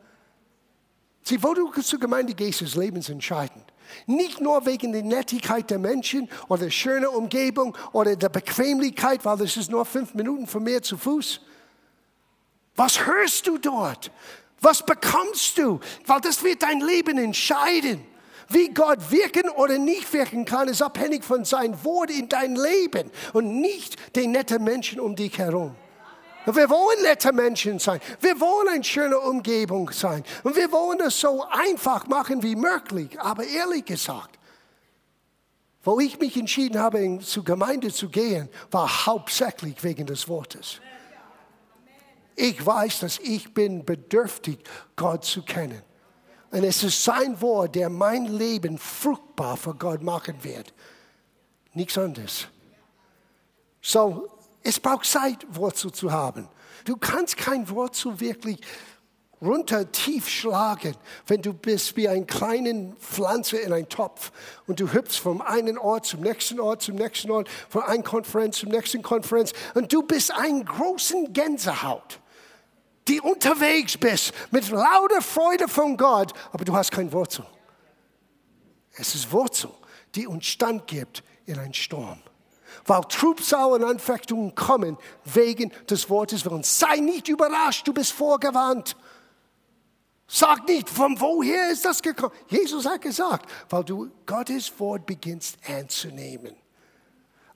Sieh, 1.27 1.43
wo 1.43 1.55
du 1.55 1.71
zur 1.81 1.99
Gemeinde 1.99 2.35
gehst, 2.35 2.61
ist 2.61 2.77
lebensentscheidend. 2.77 3.65
Nicht 4.07 4.41
nur 4.41 4.67
wegen 4.67 4.93
der 4.93 5.03
Nettigkeit 5.03 5.71
der 5.71 5.79
Menschen 5.79 6.29
oder 6.49 6.65
der 6.65 6.71
schönen 6.71 7.07
Umgebung 7.07 7.77
oder 7.93 8.15
der 8.15 8.29
Bequemlichkeit, 8.29 9.25
weil 9.25 9.39
das 9.39 9.57
ist 9.57 9.71
nur 9.71 9.87
fünf 9.87 10.13
Minuten 10.15 10.47
von 10.47 10.63
mir 10.63 10.83
zu 10.83 10.99
Fuß. 10.99 11.41
Was 12.77 13.07
hörst 13.07 13.47
du 13.47 13.57
dort? 13.57 14.11
Was 14.61 14.85
bekommst 14.85 15.57
du? 15.57 15.81
Weil 16.07 16.21
das 16.21 16.43
wird 16.43 16.63
dein 16.63 16.81
Leben 16.81 17.17
entscheiden. 17.19 18.05
Wie 18.49 18.69
Gott 18.69 19.11
wirken 19.11 19.49
oder 19.49 19.79
nicht 19.79 20.13
wirken 20.13 20.45
kann, 20.45 20.69
ist 20.69 20.83
abhängig 20.83 21.25
von 21.25 21.47
seinem 21.47 21.83
Wort 21.85 22.11
in 22.11 22.29
dein 22.29 22.57
Leben 22.57 23.11
und 23.33 23.61
nicht 23.61 24.17
den 24.17 24.33
netten 24.33 24.63
Menschen 24.63 25.01
um 25.01 25.17
dich 25.17 25.39
herum. 25.39 25.75
Wir 26.46 26.68
wollen 26.68 27.02
nette 27.02 27.33
Menschen 27.33 27.78
sein. 27.78 28.00
Wir 28.20 28.38
wollen 28.38 28.68
eine 28.68 28.85
schöne 28.85 29.18
Umgebung 29.18 29.90
sein. 29.90 30.22
Und 30.42 30.57
wir 30.57 30.70
wollen 30.70 31.00
es 31.00 31.18
so 31.18 31.44
einfach 31.48 32.07
machen 32.07 32.42
wie 32.42 32.54
möglich. 32.54 33.18
Aber 33.18 33.44
ehrlich 33.44 33.87
gesagt, 33.87 34.38
wo 35.83 36.00
ich 36.00 36.18
mich 36.18 36.37
entschieden 36.37 36.78
habe, 36.78 37.18
zur 37.20 37.44
Gemeinde 37.44 37.92
zu 37.92 38.09
gehen, 38.09 38.48
war 38.70 39.07
hauptsächlich 39.07 39.83
wegen 39.83 40.07
des 40.07 40.28
Wortes. 40.28 40.80
Ich 42.37 42.64
weiß, 42.64 43.00
dass 43.00 43.18
ich 43.20 43.54
bin 43.54 43.85
bedürftig, 43.85 44.59
Gott 44.96 45.24
zu 45.24 45.42
kennen. 45.42 45.83
Und 46.50 46.64
es 46.64 46.83
ist 46.83 47.02
sein 47.02 47.40
Wort, 47.40 47.74
der 47.74 47.88
mein 47.88 48.26
Leben 48.26 48.78
fruchtbar 48.78 49.57
für 49.57 49.74
Gott 49.74 50.02
machen 50.02 50.42
wird. 50.42 50.72
Nichts 51.72 51.98
anderes. 51.98 52.48
So, 53.83 54.34
es 54.64 54.81
braucht 54.81 55.07
Zeit, 55.07 55.46
Wurzel 55.50 55.92
zu 55.92 56.11
haben. 56.11 56.48
Du 56.85 56.96
kannst 56.96 57.37
kein 57.37 57.68
Wurzel 57.68 58.18
wirklich 58.18 58.59
runter 59.40 59.90
tief 59.92 60.27
schlagen, 60.29 60.96
wenn 61.27 61.42
du 61.42 61.53
bist 61.53 61.96
wie 61.96 62.09
eine 62.09 62.24
kleine 62.24 62.94
Pflanze 62.98 63.59
in 63.59 63.72
einem 63.72 63.88
Topf 63.88 64.33
und 64.66 64.81
du 64.81 64.90
hüpfst 64.90 65.18
vom 65.18 65.42
einen 65.42 65.77
Ort 65.77 66.07
zum 66.07 66.20
nächsten 66.20 66.59
Ort, 66.59 66.81
zum 66.81 66.94
nächsten 66.94 67.31
Ort, 67.31 67.48
von 67.68 67.83
einer 67.83 68.03
Konferenz 68.03 68.59
zum 68.59 68.70
nächsten 68.70 69.03
Konferenz 69.03 69.53
und 69.74 69.92
du 69.92 70.03
bist 70.03 70.33
ein 70.33 70.64
großen 70.64 71.33
Gänsehaut, 71.35 72.20
die 73.07 73.20
unterwegs 73.20 73.98
bist 73.98 74.33
mit 74.50 74.70
lauter 74.70 75.20
Freude 75.20 75.68
von 75.68 75.98
Gott, 75.98 76.33
aber 76.53 76.64
du 76.64 76.74
hast 76.74 76.90
keine 76.90 77.12
Wurzel. 77.12 77.44
Es 78.92 79.14
ist 79.14 79.31
Wurzel, 79.31 79.70
die 80.14 80.27
uns 80.27 80.46
Stand 80.46 80.87
gibt 80.87 81.22
in 81.44 81.59
einen 81.59 81.74
Sturm 81.74 82.22
weil 82.87 83.03
Trübsal 83.03 83.73
und 83.73 83.85
Anfechtungen 83.85 84.55
kommen 84.55 84.97
wegen 85.25 85.73
des 85.89 86.09
Wortes 86.11 86.45
Willens. 86.45 86.79
Sei 86.79 86.97
nicht 86.97 87.29
überrascht, 87.29 87.87
du 87.87 87.93
bist 87.93 88.13
vorgewarnt. 88.13 88.97
Sag 90.27 90.67
nicht, 90.67 90.89
von 90.89 91.21
woher 91.21 91.71
ist 91.71 91.85
das 91.85 92.01
gekommen? 92.01 92.33
Jesus 92.49 92.87
hat 92.87 93.03
gesagt, 93.03 93.49
weil 93.69 93.85
du 93.85 94.11
Gottes 94.27 94.73
Wort 94.81 95.07
beginnst 95.07 95.59
anzunehmen. 95.69 96.55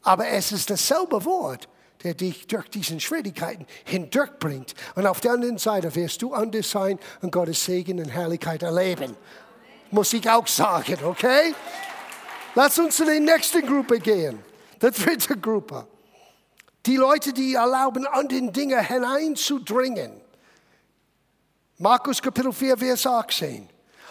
Aber 0.03 0.29
es 0.29 0.53
ist 0.53 0.71
dasselbe 0.71 1.25
Wort, 1.25 1.69
der 2.03 2.15
dich 2.15 2.47
durch 2.47 2.69
diese 2.69 3.01
Schwierigkeiten 3.01 3.67
hindurchbringt. 3.85 4.75
Und 4.95 5.07
auf 5.07 5.21
der 5.21 5.33
anderen 5.33 5.59
Seite 5.59 5.95
wirst 5.95 6.23
du 6.23 6.33
anders 6.33 6.71
sein 6.71 6.99
und 7.21 7.33
Gottes 7.33 7.65
Segen 7.65 7.99
und 7.99 8.09
Herrlichkeit 8.09 8.63
erleben. 8.63 9.17
Muss 9.91 10.13
ich 10.13 10.29
auch 10.31 10.47
sagen, 10.47 10.99
okay? 11.05 11.55
Lass 12.55 12.79
uns 12.79 12.97
zu 12.97 13.05
der 13.05 13.21
nächsten 13.21 13.67
Gruppe 13.67 13.99
gehen. 13.99 14.48
Die 14.81 14.91
dritte 14.91 15.37
Gruppe. 15.37 15.87
Die 16.87 16.97
Leute, 16.97 17.33
die 17.33 17.55
erlauben, 17.55 18.07
an 18.07 18.29
den 18.29 18.53
Dinge 18.53 18.81
hineinzudringen. 18.81 20.13
Markus 21.79 22.23
Kapitel 22.23 22.53
4, 22.53 22.79
Vers 22.79 23.07
18. 23.07 23.69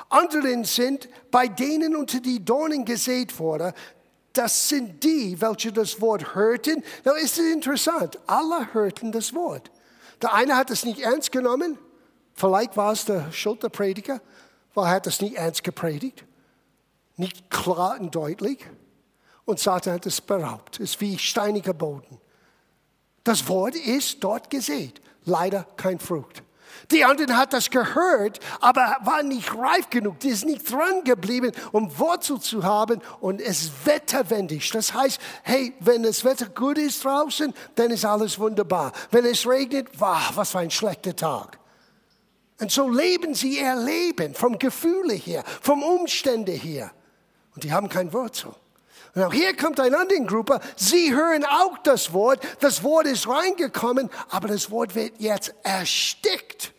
Anderen 0.09 0.63
sind, 0.63 1.09
bei 1.31 1.47
denen 1.47 1.95
unter 1.95 2.19
die 2.19 2.43
Dornen 2.43 2.85
gesät 2.85 3.37
wurde, 3.39 3.73
das 4.33 4.69
sind 4.69 5.03
die, 5.03 5.39
welche 5.41 5.73
das 5.73 5.99
Wort 5.99 6.35
hörten. 6.35 6.83
Na, 7.03 7.13
ist 7.13 7.39
es 7.39 7.51
interessant. 7.51 8.19
Alle 8.27 8.71
hörten 8.73 9.11
das 9.11 9.33
Wort. 9.33 9.71
Der 10.21 10.33
eine 10.33 10.55
hat 10.55 10.69
es 10.69 10.85
nicht 10.85 10.99
ernst 10.99 11.31
genommen. 11.31 11.77
Vielleicht 12.33 12.77
war 12.77 12.91
es 12.91 13.05
der 13.05 13.31
Schulterprediger, 13.31 14.21
weil 14.75 14.85
er 14.85 14.91
hat 14.91 15.07
es 15.07 15.21
nicht 15.21 15.35
ernst 15.35 15.63
gepredigt. 15.63 16.23
Nicht 17.15 17.49
klar 17.49 17.99
und 17.99 18.13
deutlich. 18.13 18.59
Und 19.47 19.61
Satan 19.61 19.93
hat 19.93 20.05
es 20.05 20.19
beraubt. 20.19 20.75
Es 20.81 20.91
ist 20.91 21.01
wie 21.01 21.17
steiniger 21.17 21.73
Boden. 21.73 22.19
Das 23.23 23.47
Wort 23.47 23.75
ist 23.75 24.21
dort 24.21 24.49
gesät. 24.49 25.01
Leider 25.23 25.65
kein 25.77 25.99
Frucht. 25.99 26.43
Die 26.91 27.05
anderen 27.05 27.37
hat 27.37 27.53
das 27.53 27.69
gehört, 27.69 28.41
aber 28.59 28.97
war 29.05 29.23
nicht 29.23 29.55
reif 29.55 29.89
genug. 29.89 30.19
Die 30.19 30.27
ist 30.27 30.43
nicht 30.43 30.69
dran 30.69 31.01
geblieben, 31.05 31.53
um 31.71 31.97
Wurzel 31.97 32.41
zu 32.41 32.65
haben 32.65 33.01
und 33.21 33.39
es 33.39 33.63
ist 33.63 33.85
wetterwendig. 33.85 34.69
Das 34.71 34.93
heißt, 34.93 35.17
hey, 35.43 35.73
wenn 35.79 36.03
das 36.03 36.25
Wetter 36.25 36.47
gut 36.49 36.77
ist 36.77 37.05
draußen, 37.05 37.53
dann 37.75 37.91
ist 37.91 38.03
alles 38.03 38.37
wunderbar. 38.37 38.91
Wenn 39.11 39.25
es 39.25 39.47
regnet, 39.47 39.87
wow, 39.97 40.31
was 40.35 40.51
für 40.51 40.59
ein 40.59 40.71
schlechter 40.71 41.15
Tag. 41.15 41.57
Und 42.59 42.69
so 42.69 42.89
leben 42.89 43.33
sie 43.33 43.61
ihr 43.61 43.77
Leben 43.77 44.33
vom 44.33 44.59
Gefühle 44.59 45.13
her, 45.13 45.45
vom 45.61 45.83
Umstände 45.83 46.51
her. 46.51 46.91
Und 47.55 47.63
die 47.63 47.71
haben 47.71 47.87
kein 47.87 48.11
Wurzel. 48.11 48.53
Hier 49.31 49.55
kommt 49.55 49.79
eine 49.79 49.97
andere 49.97 50.23
Gruppe. 50.25 50.59
Sie 50.75 51.13
hören 51.13 51.43
auch 51.43 51.77
das 51.79 52.13
Wort. 52.13 52.39
Das 52.59 52.83
Wort 52.83 53.07
ist 53.07 53.27
reingekommen, 53.27 54.09
aber 54.29 54.47
das 54.47 54.69
Wort 54.69 54.93
wird 54.93 55.13
jetzt 55.19 55.53
erstickt. 55.63 56.73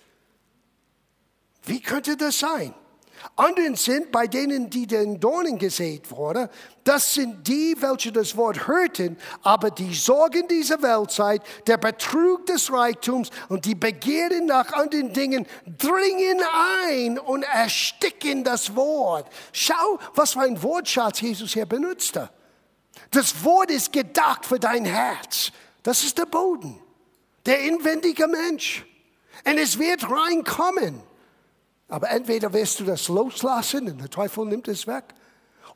Wie 1.65 1.81
könnte 1.81 2.17
das 2.17 2.39
sein? 2.39 2.75
Anderen 3.37 3.77
sind, 3.77 4.11
bei 4.11 4.27
denen, 4.27 4.69
die 4.69 4.87
den 4.87 5.21
Dornen 5.21 5.59
gesät 5.59 6.11
wurde, 6.11 6.51
das 6.85 7.15
sind 7.15 7.47
die, 7.47 7.77
welche 7.79 8.11
das 8.11 8.37
Wort 8.37 8.67
hörten, 8.67 9.17
aber 9.43 9.71
die 9.71 9.95
Sorgen 9.95 10.49
dieser 10.49 10.83
Weltzeit, 10.83 11.43
der 11.67 11.77
Betrug 11.77 12.47
des 12.47 12.73
Reichtums 12.73 13.31
und 13.49 13.65
die 13.65 13.75
Begierde 13.75 14.45
nach 14.45 14.73
anderen 14.73 15.13
Dingen 15.13 15.47
dringen 15.79 16.41
ein 16.87 17.19
und 17.19 17.43
ersticken 17.43 18.45
das 18.45 18.75
Wort. 18.75 19.27
Schau, 19.53 19.99
was 20.15 20.33
für 20.33 20.41
ein 20.41 20.63
Wortschatz 20.63 21.21
Jesus 21.21 21.53
hier 21.53 21.67
benutzte. 21.67 22.31
Das 23.11 23.45
Wort 23.45 23.71
ist 23.71 23.93
gedacht 23.93 24.45
für 24.45 24.59
dein 24.59 24.85
Herz. 24.85 25.53
Das 25.83 26.03
ist 26.03 26.19
der 26.19 26.27
Boden, 26.27 26.81
der 27.47 27.61
inwendige 27.61 28.27
Mensch. 28.27 28.85
Und 29.45 29.59
es 29.59 29.79
wird 29.79 30.05
reinkommen. 30.11 31.08
Aber 31.89 32.11
entweder 32.11 32.53
wirst 32.53 32.81
du 32.81 32.85
das 32.85 33.09
loslassen 33.09 33.89
und 33.91 34.01
der 34.01 34.11
Teufel 34.11 34.45
nimmt 34.45 34.69
es 34.69 34.87
weg. 34.87 35.05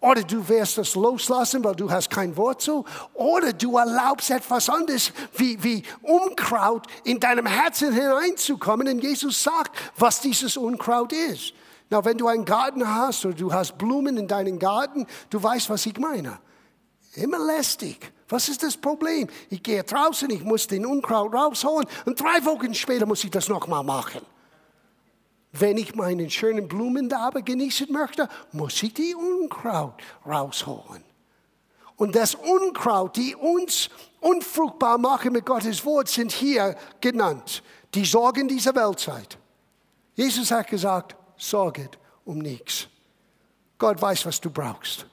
Oder 0.01 0.23
du 0.23 0.47
wirst 0.49 0.79
das 0.79 0.95
loslassen, 0.97 1.63
weil 1.63 1.77
du 1.77 1.91
hast 1.91 2.11
kein 2.11 2.37
Wurzel. 2.37 2.83
Oder 3.15 3.53
du 3.53 3.77
erlaubst 3.77 4.31
etwas 4.31 4.69
anderes 4.69 5.13
wie, 5.37 5.63
wie 5.63 5.85
Unkraut 6.03 6.87
in 7.05 7.21
deinem 7.21 7.47
Herzen 7.47 7.93
hineinzukommen. 7.93 8.89
Und 8.89 9.03
Jesus 9.03 9.43
sagt, 9.43 9.71
was 9.97 10.21
dieses 10.21 10.57
Unkraut 10.57 11.13
ist. 11.13 11.55
Na, 11.89 12.05
wenn 12.05 12.19
du 12.19 12.27
einen 12.27 12.45
Garten 12.45 12.89
hast 12.89 13.25
oder 13.25 13.35
du 13.35 13.53
hast 13.53 13.79
Blumen 13.79 14.17
in 14.17 14.27
deinem 14.27 14.59
Garten, 14.59 15.07
du 15.31 15.41
weißt, 15.41 15.71
was 15.71 15.87
ich 15.87 15.97
meine. 15.99 16.39
Immer 17.15 17.39
lästig. 17.39 18.13
Was 18.29 18.49
ist 18.49 18.63
das 18.63 18.77
Problem? 18.77 19.29
Ich 19.51 19.63
gehe 19.63 19.85
draußen, 19.85 20.29
ich 20.31 20.43
muss 20.43 20.67
den 20.67 20.85
Unkraut 20.87 21.33
rausholen 21.33 21.87
und 22.07 22.19
drei 22.19 22.45
Wochen 22.45 22.75
später 22.75 23.07
muss 23.07 23.23
ich 23.23 23.31
das 23.31 23.49
nochmal 23.49 23.85
machen. 23.85 24.23
Wenn 25.53 25.77
ich 25.77 25.95
meinen 25.95 26.31
schönen 26.31 26.67
Blumen 26.67 27.11
da 27.11 27.29
genießen 27.29 27.93
möchte, 27.93 28.29
muss 28.53 28.83
ich 28.83 28.95
die 28.95 29.15
Unkraut 29.15 30.01
rausholen. 30.27 31.05
Und 31.97 32.17
das 32.17 32.35
Unkraut, 32.35 33.17
die 33.17 33.37
uns 33.37 33.91
unfruchtbar 34.21 34.97
machen 34.97 35.35
mit 35.35 35.45
Gottes 35.45 35.85
Wort, 35.85 36.09
sind 36.09 36.33
hier 36.33 36.75
genannt. 37.01 37.63
Die 37.95 38.07
Sorgen 38.07 38.49
dieser 38.49 38.75
Weltzeit. 38.75 39.37
Jesus 40.15 40.51
hat 40.51 40.69
gesagt, 40.69 41.15
sorget 41.37 41.99
um 42.25 42.39
nichts. 42.39 42.89
Gott 43.77 44.01
weiß, 44.01 44.25
was 44.25 44.41
du 44.41 44.51
brauchst. 44.51 45.05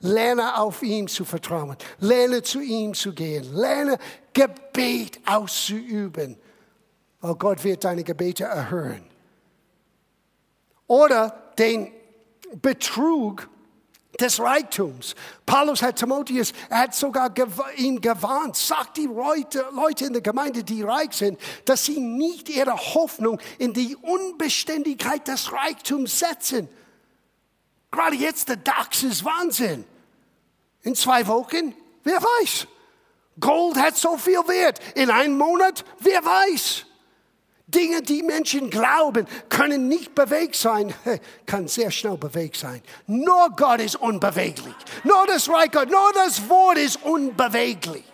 Lerne 0.00 0.58
auf 0.58 0.82
ihn 0.82 1.08
zu 1.08 1.24
vertrauen. 1.24 1.76
Lerne 2.00 2.42
zu 2.42 2.60
ihm 2.60 2.92
zu 2.92 3.14
gehen. 3.14 3.54
Lerne 3.54 3.96
Gebet 4.34 5.20
auszuüben. 5.24 6.36
Weil 7.20 7.34
Gott 7.36 7.64
wird 7.64 7.82
deine 7.84 8.04
Gebete 8.04 8.44
erhören 8.44 9.15
oder 10.86 11.52
den 11.58 11.92
Betrug 12.62 13.48
des 14.20 14.40
Reichtums. 14.40 15.14
Paulus 15.44 15.82
hat 15.82 15.96
Timotheus, 15.96 16.52
er 16.70 16.78
hat 16.78 16.94
sogar 16.94 17.32
ihn 17.76 18.00
gewarnt, 18.00 18.56
sagt 18.56 18.96
die 18.96 19.06
Leute, 19.06 19.64
Leute 19.72 20.06
in 20.06 20.12
der 20.14 20.22
Gemeinde, 20.22 20.64
die 20.64 20.82
reich 20.82 21.12
sind, 21.12 21.38
dass 21.64 21.84
sie 21.84 22.00
nicht 22.00 22.48
ihre 22.48 22.76
Hoffnung 22.76 23.38
in 23.58 23.72
die 23.72 23.96
Unbeständigkeit 23.96 25.28
des 25.28 25.52
Reichtums 25.52 26.18
setzen. 26.18 26.68
Gerade 27.90 28.16
jetzt 28.16 28.48
der 28.48 28.56
DAX 28.56 29.02
ist 29.02 29.24
Wahnsinn. 29.24 29.84
In 30.82 30.94
zwei 30.94 31.26
Wochen, 31.26 31.74
wer 32.04 32.22
weiß. 32.22 32.66
Gold 33.38 33.76
hat 33.76 33.96
so 33.96 34.16
viel 34.16 34.38
Wert. 34.48 34.80
In 34.94 35.10
einem 35.10 35.36
Monat, 35.36 35.84
wer 35.98 36.24
weiß. 36.24 36.86
Dinge, 37.68 38.00
die 38.00 38.22
Menschen 38.22 38.70
glauben, 38.70 39.26
können 39.48 39.88
nicht 39.88 40.14
bewegt 40.14 40.54
sein, 40.54 40.94
kann 41.46 41.66
sehr 41.66 41.90
schnell 41.90 42.16
bewegt 42.16 42.56
sein. 42.56 42.80
Nur 43.06 43.50
Gott 43.56 43.80
ist 43.80 43.96
unbeweglich. 43.96 44.74
Nur 45.02 45.26
das 45.26 45.48
Reich 45.48 45.72
Gott, 45.72 45.90
nur 45.90 46.12
das 46.14 46.48
Wort 46.48 46.78
ist 46.78 47.02
unbeweglich. 47.02 48.04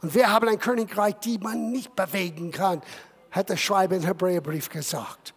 Und 0.00 0.14
wir 0.14 0.30
haben 0.30 0.48
ein 0.48 0.58
Königreich, 0.58 1.16
die 1.16 1.38
man 1.38 1.70
nicht 1.70 1.94
bewegen 1.94 2.50
kann, 2.50 2.80
hat 3.30 3.50
der 3.50 3.56
Schreiber 3.56 3.96
im 3.96 4.04
Hebräerbrief 4.04 4.70
gesagt. 4.70 5.34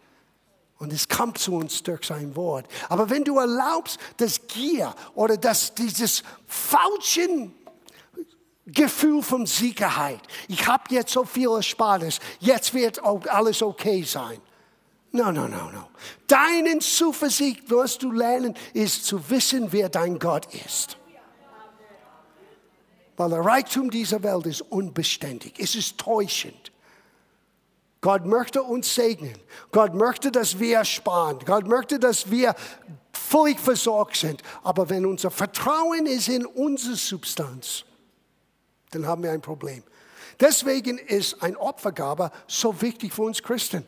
Und 0.78 0.92
es 0.92 1.08
kommt 1.08 1.38
zu 1.38 1.54
uns 1.54 1.82
durch 1.82 2.04
sein 2.04 2.34
Wort. 2.34 2.66
Aber 2.88 3.10
wenn 3.10 3.22
du 3.22 3.38
erlaubst, 3.38 4.00
dass 4.16 4.46
Gier 4.48 4.94
oder 5.14 5.36
dass 5.36 5.74
dieses 5.74 6.22
falschen 6.46 7.54
Gefühl 8.72 9.22
von 9.22 9.46
Sicherheit. 9.46 10.20
Ich 10.48 10.66
habe 10.66 10.84
jetzt 10.90 11.12
so 11.12 11.24
viel 11.24 11.48
Erspartes, 11.48 12.20
jetzt 12.40 12.74
wird 12.74 13.00
alles 13.02 13.62
okay 13.62 14.02
sein. 14.02 14.38
No, 15.12 15.30
no, 15.30 15.46
no, 15.46 15.70
no. 15.70 15.88
Deinen 16.26 16.80
Zuversicht, 16.80 17.70
was 17.70 17.98
du 17.98 18.10
lernen, 18.12 18.54
ist 18.72 19.04
zu 19.04 19.28
wissen, 19.28 19.70
wer 19.70 19.90
dein 19.90 20.18
Gott 20.18 20.46
ist. 20.54 20.96
Weil 23.16 23.28
der 23.28 23.44
Reichtum 23.44 23.90
dieser 23.90 24.22
Welt 24.22 24.46
ist 24.46 24.62
unbeständig, 24.62 25.54
es 25.58 25.74
ist 25.74 25.98
täuschend. 25.98 26.72
Gott 28.00 28.26
möchte 28.26 28.64
uns 28.64 28.92
segnen. 28.94 29.36
Gott 29.70 29.94
möchte, 29.94 30.32
dass 30.32 30.58
wir 30.58 30.84
sparen. 30.84 31.38
Gott 31.46 31.68
möchte, 31.68 32.00
dass 32.00 32.28
wir 32.30 32.54
völlig 33.12 33.60
versorgt 33.60 34.16
sind. 34.16 34.42
Aber 34.64 34.90
wenn 34.90 35.06
unser 35.06 35.30
Vertrauen 35.30 36.06
ist 36.06 36.28
in 36.28 36.44
unsere 36.44 36.96
Substanz, 36.96 37.84
dann 38.92 39.06
haben 39.06 39.22
wir 39.22 39.32
ein 39.32 39.40
Problem. 39.40 39.82
Deswegen 40.40 40.98
ist 40.98 41.42
ein 41.42 41.56
Opfergabe 41.56 42.30
so 42.46 42.80
wichtig 42.80 43.12
für 43.12 43.22
uns 43.22 43.42
Christen. 43.42 43.84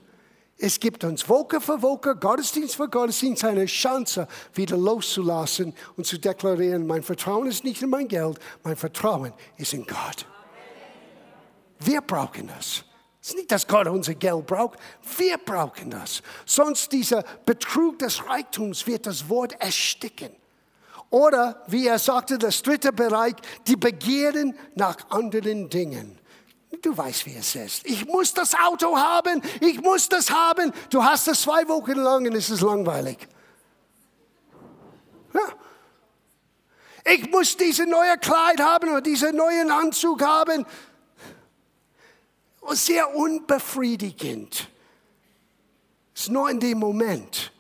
Es 0.56 0.78
gibt 0.78 1.02
uns 1.02 1.28
Woche 1.28 1.60
für 1.60 1.82
Woche, 1.82 2.14
Gottesdienst 2.14 2.76
für 2.76 2.88
Gottesdienst 2.88 3.44
eine 3.44 3.66
Chance, 3.66 4.28
wieder 4.54 4.76
loszulassen 4.76 5.74
und 5.96 6.06
zu 6.06 6.18
deklarieren, 6.18 6.86
mein 6.86 7.02
Vertrauen 7.02 7.48
ist 7.48 7.64
nicht 7.64 7.82
in 7.82 7.90
mein 7.90 8.06
Geld, 8.06 8.38
mein 8.62 8.76
Vertrauen 8.76 9.32
ist 9.56 9.72
in 9.74 9.84
Gott. 9.84 10.26
Wir 11.80 12.00
brauchen 12.00 12.46
das. 12.46 12.84
Es 13.20 13.30
ist 13.30 13.36
nicht, 13.36 13.50
dass 13.50 13.66
Gott 13.66 13.88
unser 13.88 14.14
Geld 14.14 14.46
braucht. 14.46 14.78
Wir 15.16 15.38
brauchen 15.38 15.90
das. 15.90 16.22
Sonst 16.44 16.92
dieser 16.92 17.24
Betrug 17.44 17.98
des 17.98 18.24
Reichtums 18.28 18.86
wird 18.86 19.06
das 19.06 19.28
Wort 19.28 19.54
ersticken. 19.60 20.30
Oder, 21.10 21.62
wie 21.68 21.86
er 21.86 21.98
sagte, 21.98 22.38
das 22.38 22.62
dritte 22.62 22.92
Bereich, 22.92 23.34
die 23.66 23.76
Begehren 23.76 24.58
nach 24.74 24.96
anderen 25.10 25.70
Dingen. 25.70 26.18
Du 26.82 26.96
weißt, 26.96 27.26
wie 27.26 27.36
es 27.36 27.54
ist. 27.54 27.86
Ich 27.86 28.04
muss 28.06 28.34
das 28.34 28.54
Auto 28.54 28.96
haben, 28.96 29.40
ich 29.60 29.80
muss 29.80 30.08
das 30.08 30.30
haben. 30.30 30.72
Du 30.90 31.02
hast 31.02 31.28
es 31.28 31.42
zwei 31.42 31.66
Wochen 31.68 31.92
lang 31.98 32.26
und 32.26 32.34
es 32.34 32.50
ist 32.50 32.60
langweilig. 32.60 33.28
Ja. 35.32 37.12
Ich 37.12 37.30
muss 37.30 37.56
diese 37.56 37.86
neue 37.86 38.18
Kleid 38.18 38.60
haben 38.60 38.90
oder 38.90 39.00
diesen 39.00 39.36
neuen 39.36 39.70
Anzug 39.70 40.22
haben. 40.22 40.66
Sehr 42.70 43.14
unbefriedigend. 43.14 44.68
Es 46.14 46.22
ist 46.22 46.30
nur 46.30 46.50
in 46.50 46.60
dem 46.60 46.78
Moment. 46.78 47.53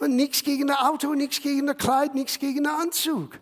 Und 0.00 0.16
nichts 0.16 0.42
gegen 0.42 0.66
das 0.66 0.78
Auto, 0.78 1.14
nichts 1.14 1.40
gegen 1.40 1.66
das 1.66 1.76
Kleid, 1.76 2.14
nichts 2.14 2.38
gegen 2.38 2.64
den 2.64 2.66
Anzug. 2.66 3.38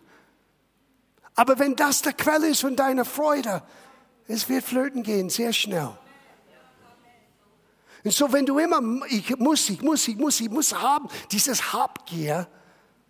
Aber 1.35 1.57
wenn 1.57 1.75
das 1.75 2.01
der 2.01 2.13
Quelle 2.13 2.49
ist 2.49 2.61
von 2.61 2.75
deiner 2.75 3.05
Freude, 3.05 3.63
es 4.27 4.49
wird 4.49 4.65
flöten 4.65 5.01
gehen, 5.01 5.29
sehr 5.29 5.53
schnell. 5.53 5.97
Und 8.03 8.13
so, 8.13 8.31
wenn 8.31 8.45
du 8.45 8.59
immer, 8.59 8.81
ich 9.07 9.37
muss, 9.37 9.69
ich 9.69 9.81
muss, 9.81 10.07
ich 10.07 10.17
muss, 10.17 10.39
ich 10.41 10.49
muss 10.49 10.73
haben, 10.73 11.07
dieses 11.31 11.73
Habgier 11.73 12.47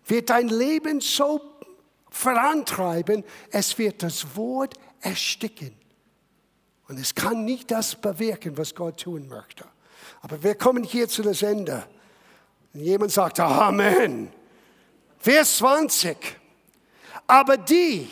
wird 0.06 0.30
dein 0.30 0.48
Leben 0.48 1.00
so 1.00 1.40
vorantreiben, 2.08 3.24
es 3.50 3.76
wird 3.78 4.02
das 4.02 4.36
Wort 4.36 4.74
ersticken. 5.00 5.76
Und 6.86 7.00
es 7.00 7.14
kann 7.14 7.44
nicht 7.44 7.70
das 7.70 7.96
bewirken, 8.00 8.56
was 8.56 8.74
Gott 8.74 9.00
tun 9.00 9.28
möchte. 9.28 9.64
Aber 10.22 10.42
wir 10.42 10.54
kommen 10.54 10.84
hier 10.84 11.08
zu 11.08 11.22
das 11.22 11.42
Ende. 11.42 11.84
Und 12.72 12.80
jemand 12.80 13.12
sagt, 13.12 13.40
Amen. 13.40 14.32
Vers 15.18 15.58
20. 15.58 16.16
Aber 17.26 17.56
die, 17.56 18.10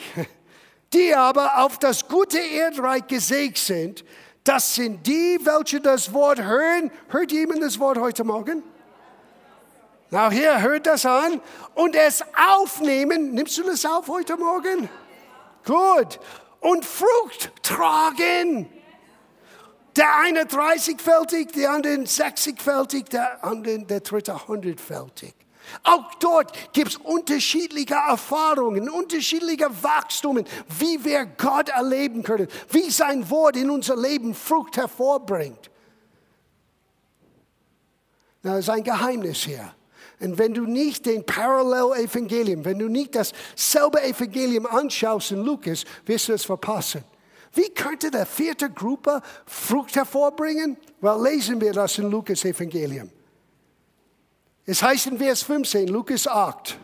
die 0.93 1.15
aber 1.15 1.59
auf 1.65 1.79
das 1.79 2.07
gute 2.07 2.39
Erdreich 2.39 3.07
gesägt 3.07 3.59
sind, 3.59 4.05
das 4.45 4.75
sind 4.75 5.07
die, 5.07 5.39
welche 5.43 5.81
das 5.81 6.13
Wort 6.13 6.41
hören. 6.41 6.91
Hört 7.09 7.33
jemand 7.33 7.63
das 7.63 7.79
Wort 7.79 7.99
heute 7.99 8.25
Morgen? 8.25 8.63
Na, 10.11 10.31
hier, 10.31 10.63
hört 10.63 10.87
das 10.87 11.05
an 11.05 11.41
und 11.75 11.95
es 11.95 12.25
aufnehmen. 12.35 13.33
Nimmst 13.35 13.59
du 13.59 13.63
das 13.63 13.85
auf 13.85 14.09
heute 14.09 14.37
Morgen? 14.39 14.89
Gut. 15.67 16.19
Und 16.61 16.85
Frucht 16.85 17.53
tragen. 17.63 18.69
Der 19.99 20.17
eine 20.17 20.45
30-fältig, 20.45 21.53
der 21.55 21.73
andere 21.73 21.95
60-fältig, 21.95 23.09
der 23.11 23.45
andere, 23.45 23.81
der 23.81 23.99
dritte 23.99 24.33
100-fältig. 24.33 25.33
Auch 25.83 26.15
dort 26.21 26.73
gibt 26.73 26.91
es 26.91 26.97
unterschiedliche 26.99 27.95
Erfahrungen, 27.95 28.89
unterschiedliche 28.89 29.67
Wachstummen, 29.83 30.45
wie 30.79 31.05
wir 31.05 31.27
Gott 31.27 31.71
erleben 31.71 32.23
können, 32.23 32.47
wie 32.71 32.89
sein 32.91 33.29
Wort 33.29 33.57
in 33.57 33.71
unser 33.71 33.97
Leben 33.97 34.35
Frucht 34.35 34.77
hervorbringt. 34.77 35.69
Das 38.45 38.61
ist 38.61 38.71
ein 38.71 38.85
Geheimnis 38.85 39.39
hier. 39.39 39.75
Und 40.21 40.39
wenn 40.39 40.55
du 40.55 40.63
nicht 40.63 41.07
den 41.07 41.27
Parallel-Evangelium, 41.27 42.65
wenn 42.65 42.79
du 42.79 42.89
nicht 42.89 43.17
dasselbe 43.17 44.01
Evangelium 44.01 44.67
anschaust 44.67 45.33
in 45.33 45.45
Lukas, 45.45 45.85
wirst 46.07 46.29
du 46.29 46.35
es 46.35 46.45
verpassen. 46.45 47.03
Wie 47.53 47.69
könnte 47.71 48.11
der 48.11 48.27
vierte 48.27 48.71
Gruppe 48.71 49.23
Frucht 49.47 49.97
hervorbringen? 49.97 50.77
Well, 51.01 51.23
lesen 51.23 51.61
wir 51.61 51.73
das 51.73 51.99
in 51.99 52.11
Lukas 52.11 52.45
Evangelium. 52.45 53.11
Es 54.67 54.83
heißt 54.83 55.07
in 55.07 55.19
Vers 55.19 55.43
15, 55.43 55.89
Lukas 55.89 56.27
8, 56.27 56.79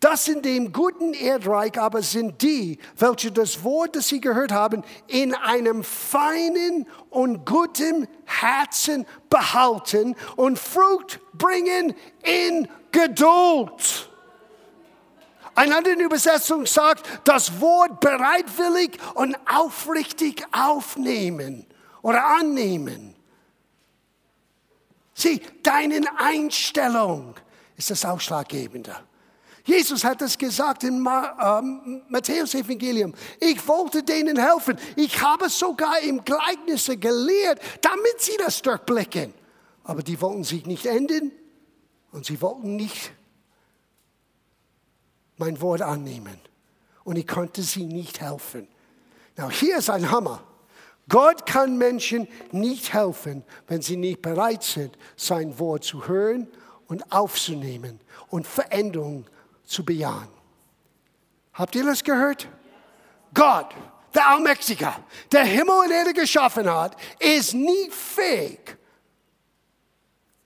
das 0.00 0.28
in 0.28 0.42
dem 0.42 0.72
guten 0.72 1.14
Erdreich 1.14 1.78
aber 1.78 2.02
sind 2.02 2.42
die, 2.42 2.78
welche 2.98 3.32
das 3.32 3.64
Wort, 3.64 3.96
das 3.96 4.08
sie 4.08 4.20
gehört 4.20 4.52
haben, 4.52 4.82
in 5.06 5.34
einem 5.34 5.82
feinen 5.82 6.86
und 7.10 7.46
guten 7.46 8.06
Herzen 8.24 9.06
behalten 9.30 10.14
und 10.36 10.58
Frucht 10.58 11.20
bringen 11.32 11.94
in 12.22 12.68
Geduld. 12.90 14.10
Eine 15.54 15.76
andere 15.76 15.94
Übersetzung 15.94 16.66
sagt, 16.66 17.06
das 17.24 17.60
Wort 17.60 18.00
bereitwillig 18.00 18.98
und 19.14 19.36
aufrichtig 19.48 20.44
aufnehmen 20.52 21.66
oder 22.02 22.26
annehmen. 22.26 23.14
Sieh, 25.14 25.40
deine 25.62 26.00
Einstellung 26.18 27.34
ist 27.76 27.90
das 27.90 28.04
Ausschlaggebende. 28.04 28.96
Jesus 29.64 30.04
hat 30.04 30.20
es 30.20 30.36
gesagt 30.36 30.84
im 30.84 31.08
ähm, 31.08 32.02
Matthäus-Evangelium. 32.08 33.14
Ich 33.40 33.66
wollte 33.66 34.02
denen 34.02 34.36
helfen. 34.36 34.76
Ich 34.96 35.22
habe 35.22 35.48
sogar 35.48 36.00
im 36.00 36.22
Gleichnisse 36.22 36.98
gelehrt, 36.98 37.60
damit 37.80 38.20
sie 38.20 38.36
das 38.36 38.60
durchblicken. 38.60 39.32
Aber 39.84 40.02
die 40.02 40.20
wollten 40.20 40.44
sich 40.44 40.66
nicht 40.66 40.84
enden 40.84 41.32
und 42.12 42.26
sie 42.26 42.40
wollten 42.42 42.76
nicht 42.76 43.12
mein 45.36 45.60
Wort 45.60 45.82
annehmen. 45.82 46.38
Und 47.04 47.16
ich 47.16 47.26
konnte 47.26 47.62
sie 47.62 47.84
nicht 47.84 48.20
helfen. 48.20 48.68
Now, 49.36 49.50
hier 49.50 49.78
ist 49.78 49.90
ein 49.90 50.10
Hammer. 50.10 50.42
Gott 51.08 51.44
kann 51.44 51.76
Menschen 51.76 52.28
nicht 52.50 52.92
helfen, 52.94 53.44
wenn 53.66 53.82
sie 53.82 53.96
nicht 53.96 54.22
bereit 54.22 54.62
sind, 54.62 54.96
sein 55.16 55.58
Wort 55.58 55.84
zu 55.84 56.08
hören 56.08 56.48
und 56.86 57.12
aufzunehmen 57.12 58.00
und 58.28 58.46
Veränderung 58.46 59.26
zu 59.64 59.84
bejahen. 59.84 60.28
Habt 61.52 61.74
ihr 61.74 61.84
das 61.84 62.02
gehört? 62.02 62.48
Gott, 63.34 63.74
der 64.14 64.28
Allmächtige, 64.28 64.92
der 65.30 65.44
Himmel 65.44 65.74
und 65.84 65.90
Erde 65.90 66.12
geschaffen 66.14 66.70
hat, 66.70 66.96
ist 67.18 67.52
nie 67.52 67.90
fähig, 67.90 68.76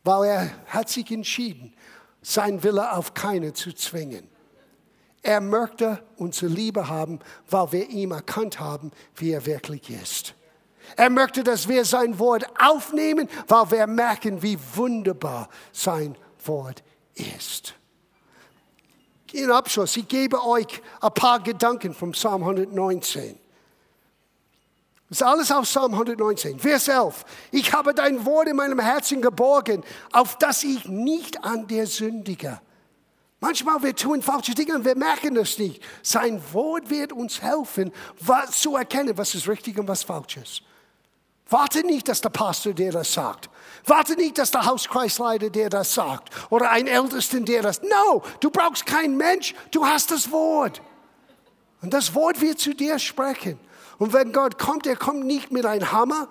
weil 0.03 0.29
er 0.29 0.51
hat 0.67 0.89
sich 0.89 1.11
entschieden, 1.11 1.75
sein 2.23 2.63
Wille 2.63 2.93
auf 2.93 3.15
keine 3.15 3.53
zu 3.53 3.73
zwingen. 3.73 4.29
Er 5.29 5.43
möchte 5.43 6.03
unsere 6.17 6.51
Liebe 6.51 6.89
haben, 6.89 7.19
weil 7.51 7.73
wir 7.73 7.91
ihm 7.91 8.13
erkannt 8.13 8.61
haben, 8.61 8.93
wie 9.15 9.33
er 9.33 9.45
wirklich 9.45 9.91
ist. 9.91 10.33
Er 10.97 11.11
möchte, 11.11 11.45
dass 11.45 11.69
wir 11.69 11.85
sein 11.85 12.19
Wort 12.19 12.47
aufnehmen, 12.59 13.29
weil 13.47 13.71
wir 13.73 13.87
merken, 13.87 14.41
wie 14.41 14.59
wunderbar 14.75 15.51
sein 15.71 16.17
Wort 16.47 16.83
ist. 17.15 17.75
In 19.33 19.51
Abschluss, 19.51 19.99
ich 19.99 20.09
gebe 20.09 20.43
euch 20.43 20.81
ein 21.03 21.13
paar 21.13 21.41
Gedanken 21.41 21.93
vom 21.93 22.13
Psalm 22.13 22.41
119. 22.41 23.39
Das 25.11 25.21
ist 25.21 25.23
alles 25.23 25.53
aus 25.53 25.69
Psalm 25.69 25.93
119. 25.93 26.59
Vers 26.59 26.89
11. 26.89 27.27
Ich 27.51 27.71
habe 27.75 27.93
dein 27.93 28.25
Wort 28.25 28.49
in 28.49 28.57
meinem 28.57 28.81
Herzen 28.81 29.21
geborgen, 29.21 29.85
auf 30.11 30.39
das 30.39 30.65
ich 30.65 30.87
nicht 30.87 31.45
an 31.45 31.67
dir 31.67 31.87
sündige. 31.87 32.63
Manchmal 33.41 33.83
wir 33.83 33.95
tun 33.95 34.21
falsche 34.21 34.55
Dinge 34.55 34.75
und 34.75 34.85
wir 34.85 34.97
merken 34.97 35.35
das 35.35 35.59
nicht. 35.59 35.83
Sein 36.03 36.43
Wort 36.53 36.91
wird 36.91 37.13
uns 37.13 37.41
helfen, 37.41 37.93
was, 38.21 38.61
zu 38.61 38.77
erkennen, 38.77 39.17
was 39.17 39.35
ist 39.35 39.47
richtig 39.47 39.79
und 39.79 39.87
was 39.87 40.03
falsch 40.03 40.39
ist. 40.39 40.63
Warte 41.49 41.87
nicht, 41.87 42.09
dass 42.09 42.21
der 42.21 42.29
Pastor 42.31 42.75
dir 42.75 42.93
das 42.93 43.13
sagt. 43.13 43.49
Warte 43.87 44.17
nicht, 44.17 44.37
dass 44.37 44.51
der 44.51 44.67
Hauskreisleiter 44.67 45.49
dir 45.49 45.71
das 45.71 45.95
sagt. 45.95 46.31
Oder 46.51 46.71
ein 46.71 46.87
Ältesten 46.87 47.45
dir 47.45 47.63
das. 47.63 47.81
No, 47.83 48.23
du 48.41 48.51
brauchst 48.51 48.85
keinen 48.85 49.17
Mensch. 49.17 49.55
Du 49.71 49.87
hast 49.87 50.11
das 50.11 50.31
Wort. 50.31 50.83
Und 51.81 51.95
das 51.95 52.15
Wort 52.15 52.41
wird 52.41 52.59
zu 52.59 52.75
dir 52.75 52.99
sprechen. 52.99 53.59
Und 53.99 54.13
wenn 54.13 54.33
Gott 54.33 54.59
kommt, 54.59 54.87
er 54.87 54.97
kommt 54.97 55.25
nicht 55.25 55.51
mit 55.51 55.65
einem 55.65 55.91
Hammer. 55.91 56.29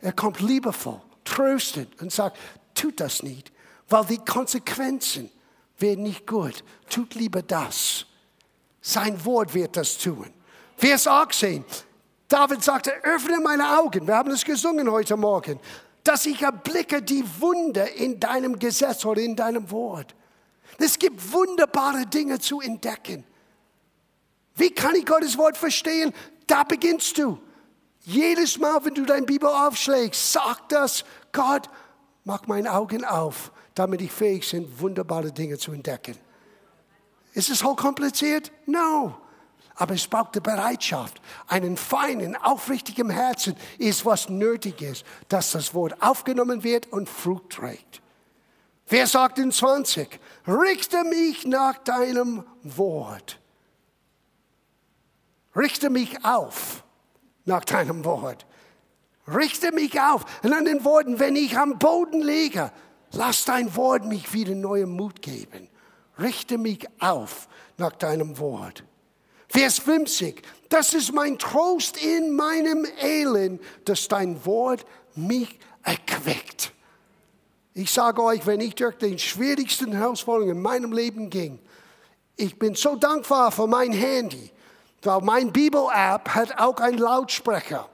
Er 0.00 0.12
kommt 0.12 0.40
liebevoll, 0.40 1.00
tröstend 1.24 2.00
und 2.00 2.12
sagt, 2.12 2.38
tut 2.74 3.00
das 3.00 3.22
nicht. 3.22 3.50
Weil 3.88 4.04
die 4.04 4.18
Konsequenzen 4.18 5.30
werden 5.78 6.04
nicht 6.04 6.26
gut. 6.26 6.64
Tut 6.88 7.14
lieber 7.14 7.42
das. 7.42 8.06
Sein 8.80 9.24
Wort 9.24 9.54
wird 9.54 9.76
das 9.76 9.96
tun. 9.98 10.32
Vers 10.76 11.06
18. 11.06 11.64
David 12.28 12.62
sagte, 12.62 12.92
öffne 13.02 13.40
meine 13.40 13.78
Augen. 13.78 14.06
Wir 14.06 14.16
haben 14.16 14.30
es 14.30 14.44
gesungen 14.44 14.90
heute 14.90 15.16
Morgen. 15.16 15.60
Dass 16.02 16.26
ich 16.26 16.42
erblicke 16.42 17.00
die 17.00 17.24
Wunder 17.40 17.90
in 17.92 18.20
deinem 18.20 18.58
Gesetz 18.58 19.04
oder 19.04 19.20
in 19.20 19.36
deinem 19.36 19.70
Wort. 19.70 20.14
Es 20.78 20.98
gibt 20.98 21.32
wunderbare 21.32 22.06
Dinge 22.06 22.38
zu 22.38 22.60
entdecken. 22.60 23.24
Wie 24.56 24.70
kann 24.70 24.94
ich 24.94 25.06
Gottes 25.06 25.38
Wort 25.38 25.56
verstehen? 25.56 26.12
Da 26.46 26.64
beginnst 26.64 27.18
du. 27.18 27.38
Jedes 28.00 28.58
Mal, 28.58 28.84
wenn 28.84 28.94
du 28.94 29.04
dein 29.04 29.24
Bibel 29.24 29.48
aufschlägst, 29.48 30.32
sag 30.32 30.68
das, 30.68 31.04
Gott, 31.32 31.70
mach 32.24 32.46
meine 32.46 32.72
Augen 32.72 33.04
auf, 33.04 33.50
damit 33.74 34.00
ich 34.02 34.12
fähig 34.12 34.50
bin, 34.50 34.80
wunderbare 34.80 35.32
Dinge 35.32 35.58
zu 35.58 35.72
entdecken. 35.72 36.16
Ist 37.32 37.50
es 37.50 37.64
hochkompliziert? 37.64 38.52
No. 38.66 39.16
Aber 39.76 39.94
es 39.94 40.06
braucht 40.06 40.36
die 40.36 40.40
Bereitschaft. 40.40 41.20
Einen 41.48 41.76
feinen, 41.76 42.36
aufrichtigen 42.36 43.10
Herzen 43.10 43.56
ist, 43.78 44.06
was 44.06 44.28
nötig 44.28 44.80
ist, 44.82 45.04
dass 45.28 45.50
das 45.50 45.74
Wort 45.74 46.00
aufgenommen 46.00 46.62
wird 46.62 46.92
und 46.92 47.08
Frucht 47.08 47.50
trägt. 47.50 48.00
Vers 48.86 49.16
28. 49.16 50.20
Richte 50.46 51.02
mich 51.04 51.44
nach 51.44 51.78
deinem 51.78 52.44
Wort. 52.62 53.40
Richte 55.56 55.90
mich 55.90 56.24
auf 56.24 56.84
nach 57.44 57.64
deinem 57.64 58.04
Wort. 58.04 58.46
Richte 59.26 59.72
mich 59.72 60.00
auf. 60.00 60.24
In 60.42 60.52
anderen 60.52 60.84
Worten, 60.84 61.18
wenn 61.18 61.34
ich 61.34 61.56
am 61.56 61.78
Boden 61.78 62.22
liege, 62.22 62.70
lass 63.14 63.44
dein 63.44 63.74
Wort 63.76 64.04
mich 64.04 64.32
wieder 64.32 64.54
neuen 64.54 64.90
Mut 64.90 65.22
geben. 65.22 65.68
Richte 66.18 66.58
mich 66.58 66.86
auf 67.00 67.48
nach 67.76 67.92
deinem 67.92 68.38
Wort. 68.38 68.84
Vers 69.48 69.78
50. 69.78 70.42
Das 70.68 70.94
ist 70.94 71.12
mein 71.12 71.38
Trost 71.38 72.02
in 72.02 72.34
meinem 72.34 72.86
Elend, 73.00 73.60
dass 73.84 74.08
dein 74.08 74.44
Wort 74.44 74.84
mich 75.14 75.58
erquickt. 75.82 76.72
Ich 77.74 77.90
sage 77.90 78.22
euch, 78.22 78.46
wenn 78.46 78.60
ich 78.60 78.74
durch 78.76 78.96
den 78.96 79.18
schwierigsten 79.18 79.92
Herausforderungen 79.92 80.56
in 80.56 80.62
meinem 80.62 80.92
Leben 80.92 81.30
ging, 81.30 81.58
ich 82.36 82.58
bin 82.58 82.74
so 82.74 82.96
dankbar 82.96 83.52
für 83.52 83.66
mein 83.66 83.92
Handy, 83.92 84.50
weil 85.02 85.20
mein 85.20 85.52
Bibel-App 85.52 86.28
hat 86.28 86.58
auch 86.58 86.76
einen 86.78 86.98
Lautsprecher. 86.98 87.88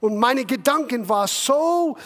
Und 0.00 0.18
meine 0.18 0.44
Gedanken 0.44 1.08
waren 1.08 1.28
so 1.28 1.96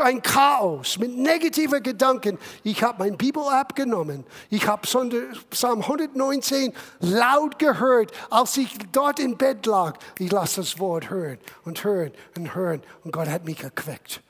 ein 0.00 0.22
Chaos 0.22 0.98
mit 0.98 1.16
negativen 1.16 1.82
Gedanken. 1.82 2.38
Ich 2.62 2.82
habe 2.82 3.04
mein 3.04 3.16
Bibel-App 3.16 3.74
genommen. 3.74 4.24
Ich 4.50 4.66
habe 4.66 4.82
Psalm 4.82 5.80
119 5.82 6.72
laut 7.00 7.58
gehört, 7.58 8.12
als 8.30 8.56
ich 8.56 8.70
dort 8.92 9.20
im 9.20 9.36
Bett 9.36 9.66
lag. 9.66 9.98
Ich 10.18 10.30
lasse 10.30 10.60
das 10.60 10.78
Wort 10.78 11.10
hören 11.10 11.38
und 11.64 11.82
hören 11.84 12.12
und 12.36 12.54
hören. 12.54 12.82
Und 13.04 13.12
Gott 13.12 13.28
hat 13.28 13.44
mich 13.44 13.62
erquickt. 13.62 14.22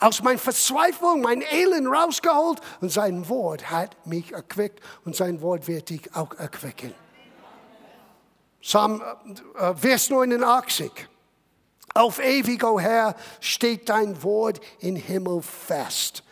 Aus 0.00 0.22
meiner 0.22 0.38
Verzweiflung, 0.38 1.20
mein 1.20 1.42
Elend 1.42 1.86
rausgeholt 1.86 2.60
und 2.80 2.90
sein 2.90 3.28
Wort 3.28 3.70
hat 3.70 3.94
mich 4.06 4.32
erquickt 4.32 4.80
und 5.04 5.14
sein 5.14 5.42
Wort 5.42 5.68
wird 5.68 5.90
dich 5.90 6.14
auch 6.14 6.34
erquicken. 6.38 6.94
Psalm, 8.62 9.02
äh, 9.58 9.74
Vers 9.74 10.10
89. 10.10 10.90
Auf 11.94 12.20
ewig, 12.20 12.62
o 12.64 12.74
oh 12.74 12.80
Herr, 12.80 13.16
steht 13.40 13.88
dein 13.88 14.22
Wort 14.22 14.60
im 14.80 14.96
Himmel 14.96 15.42
fest. 15.42 16.22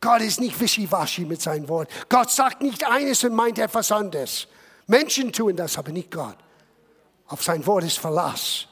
Gott 0.00 0.22
ist 0.22 0.40
nicht 0.40 0.58
wischiwaschi 0.58 1.26
mit 1.26 1.42
seinem 1.42 1.68
Wort. 1.68 1.90
Gott 2.08 2.30
sagt 2.30 2.62
nicht 2.62 2.86
eines 2.86 3.22
und 3.22 3.34
meint 3.34 3.58
etwas 3.58 3.92
anderes. 3.92 4.48
Menschen 4.86 5.32
tun 5.32 5.56
das, 5.56 5.76
aber 5.76 5.92
nicht 5.92 6.10
Gott. 6.10 6.36
Auf 7.26 7.42
sein 7.42 7.64
Wort 7.66 7.84
ist 7.84 7.98
Verlass. 7.98 8.66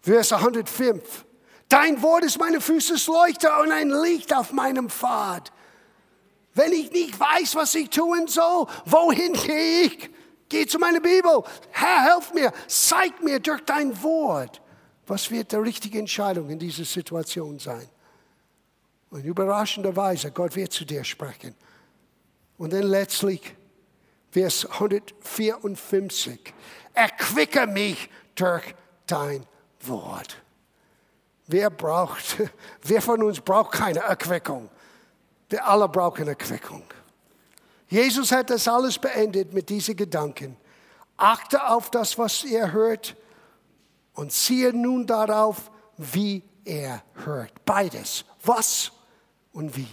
Vers 0.00 0.32
105. 0.32 1.24
Dein 1.68 2.00
Wort 2.00 2.24
ist 2.24 2.38
meine 2.38 2.60
Füße 2.60 2.94
Leuchter 3.10 3.60
und 3.60 3.72
ein 3.72 3.90
Licht 3.90 4.34
auf 4.34 4.52
meinem 4.52 4.88
Pfad. 4.88 5.52
Wenn 6.54 6.72
ich 6.72 6.90
nicht 6.92 7.18
weiß, 7.18 7.56
was 7.56 7.74
ich 7.74 7.90
tun 7.90 8.26
soll, 8.26 8.66
wohin 8.86 9.32
gehe 9.34 9.82
ich? 9.82 10.10
Geh 10.48 10.66
zu 10.66 10.78
meiner 10.78 11.00
Bibel. 11.00 11.42
Herr, 11.70 12.14
helf 12.14 12.32
mir. 12.32 12.52
Zeig 12.66 13.22
mir 13.22 13.38
durch 13.40 13.60
dein 13.66 14.02
Wort, 14.02 14.62
was 15.08 15.30
wird 15.30 15.52
die 15.52 15.56
richtige 15.56 15.98
Entscheidung 15.98 16.50
in 16.50 16.58
dieser 16.58 16.84
Situation 16.84 17.58
sein. 17.58 17.88
Und 19.10 19.24
überraschenderweise, 19.24 20.30
Gott 20.30 20.54
wird 20.54 20.72
zu 20.72 20.84
dir 20.84 21.02
sprechen. 21.04 21.54
Und 22.58 22.72
dann 22.72 22.82
letztlich, 22.82 23.54
Vers 24.30 24.66
154. 24.66 26.52
Erquicke 26.92 27.66
mich 27.66 28.10
durch 28.34 28.74
dein 29.06 29.46
Wort. 29.80 30.36
Wer 31.46 31.70
braucht, 31.70 32.36
wer 32.82 33.00
von 33.00 33.22
uns 33.22 33.40
braucht 33.40 33.72
keine 33.72 34.00
Erquickung? 34.00 34.68
Wir 35.48 35.66
alle 35.66 35.88
brauchen 35.88 36.28
Erquickung. 36.28 36.82
Jesus 37.88 38.30
hat 38.32 38.50
das 38.50 38.68
alles 38.68 38.98
beendet 38.98 39.54
mit 39.54 39.70
diesen 39.70 39.96
Gedanken. 39.96 40.58
Achte 41.16 41.66
auf 41.66 41.90
das, 41.90 42.18
was 42.18 42.44
er 42.44 42.72
hört 42.72 43.16
und 44.18 44.32
ziehe 44.32 44.72
nun 44.72 45.06
darauf, 45.06 45.70
wie 45.96 46.42
er 46.64 47.04
hört. 47.24 47.64
Beides. 47.64 48.24
Was 48.42 48.90
und 49.52 49.76
wie. 49.76 49.86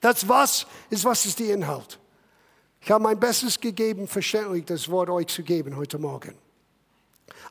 Das 0.00 0.28
Was 0.28 0.66
ist, 0.90 1.04
was 1.04 1.24
ist 1.24 1.38
der 1.38 1.54
Inhalt. 1.54 2.00
Ich 2.80 2.90
habe 2.90 3.04
mein 3.04 3.20
Bestes 3.20 3.60
gegeben, 3.60 4.08
verständlich 4.08 4.64
das 4.64 4.88
Wort 4.90 5.10
euch 5.10 5.28
zu 5.28 5.44
geben 5.44 5.76
heute 5.76 5.96
Morgen. 5.96 6.34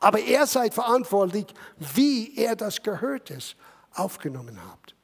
Aber 0.02 0.20
er 0.20 0.46
seid 0.48 0.74
verantwortlich, 0.74 1.46
wie 1.78 2.36
er 2.36 2.58
das 2.58 2.84
gehört 2.84 3.30
ist, 3.30 3.56
aufgenommen 3.94 4.60
habt. 4.70 4.96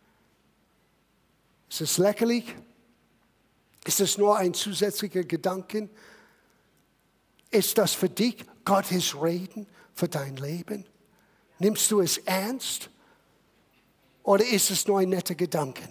Ist 1.70 1.80
es 1.80 1.98
lächerlich? 1.98 2.54
Ist 3.86 4.02
es 4.02 4.18
nur 4.18 4.36
ein 4.38 4.54
zusätzlicher 4.54 5.24
Gedanke? 5.24 5.88
Ist 7.50 7.78
das 7.78 7.94
für 7.94 8.10
dich 8.10 8.46
Gottes 8.66 9.16
Reden 9.16 9.68
für 9.94 10.08
dein 10.08 10.36
Leben? 10.38 10.86
Nimmst 11.60 11.90
du 11.92 12.02
es 12.02 12.18
ernst? 12.20 12.90
Oder 14.24 14.46
ist 14.46 14.72
es 14.72 14.88
nur 14.88 15.00
ein 15.00 15.10
netter 15.10 15.36
Gedanke? 15.36 15.88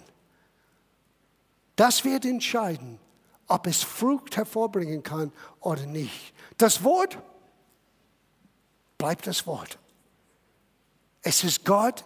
Das 1.75 2.03
wird 2.03 2.25
entscheiden, 2.25 2.99
ob 3.47 3.67
es 3.67 3.83
Frucht 3.83 4.37
hervorbringen 4.37 5.03
kann 5.03 5.31
oder 5.59 5.85
nicht. 5.85 6.33
Das 6.57 6.83
Wort 6.83 7.17
bleibt 8.97 9.27
das 9.27 9.45
Wort. 9.47 9.79
Es 11.21 11.43
ist 11.43 11.65
Gott, 11.65 12.05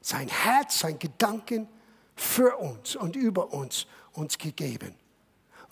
sein 0.00 0.28
Herz, 0.28 0.80
sein 0.80 0.98
Gedanken 0.98 1.68
für 2.14 2.56
uns 2.56 2.96
und 2.96 3.16
über 3.16 3.52
uns 3.52 3.86
uns 4.12 4.38
gegeben. 4.38 4.94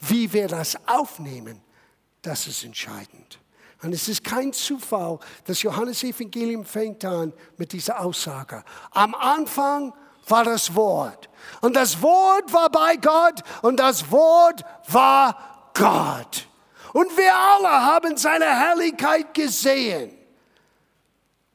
Wie 0.01 0.33
wir 0.33 0.49
das 0.49 0.77
aufnehmen, 0.89 1.61
das 2.23 2.47
ist 2.47 2.65
entscheidend. 2.65 3.39
Und 3.83 3.93
es 3.93 4.09
ist 4.09 4.23
kein 4.23 4.53
Zufall, 4.53 5.19
dass 5.45 5.63
Johannes 5.63 6.05
Evangelium 6.05 6.65
fängt 6.65 7.05
an 7.05 7.33
mit 7.57 7.73
dieser 7.73 8.01
Aussage. 8.01 8.63
Am 8.93 9.15
Anfang 9.15 9.93
war 10.29 10.45
das 10.45 10.75
Wort. 10.75 11.29
Und 11.61 11.75
das 11.75 12.01
Wort 12.01 12.53
war 12.53 12.71
bei 12.71 12.97
Gott 12.97 13.43
und 13.63 13.79
das 13.79 14.11
Wort 14.11 14.65
war 14.89 15.71
Gott. 15.75 16.49
Und 16.93 17.17
wir 17.17 17.35
alle 17.35 17.71
haben 17.71 18.17
seine 18.17 18.45
Herrlichkeit 18.45 19.35
gesehen, 19.35 20.17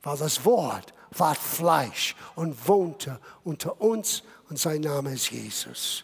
weil 0.04 0.18
das 0.18 0.44
Wort 0.44 0.94
war 1.12 1.36
Fleisch 1.36 2.16
und 2.36 2.68
wohnte 2.68 3.22
unter 3.46 3.80
uns 3.80 4.24
und 4.50 4.60
sein 4.60 4.82
Name 4.82 5.14
ist 5.14 5.32
Jesus. 5.32 6.04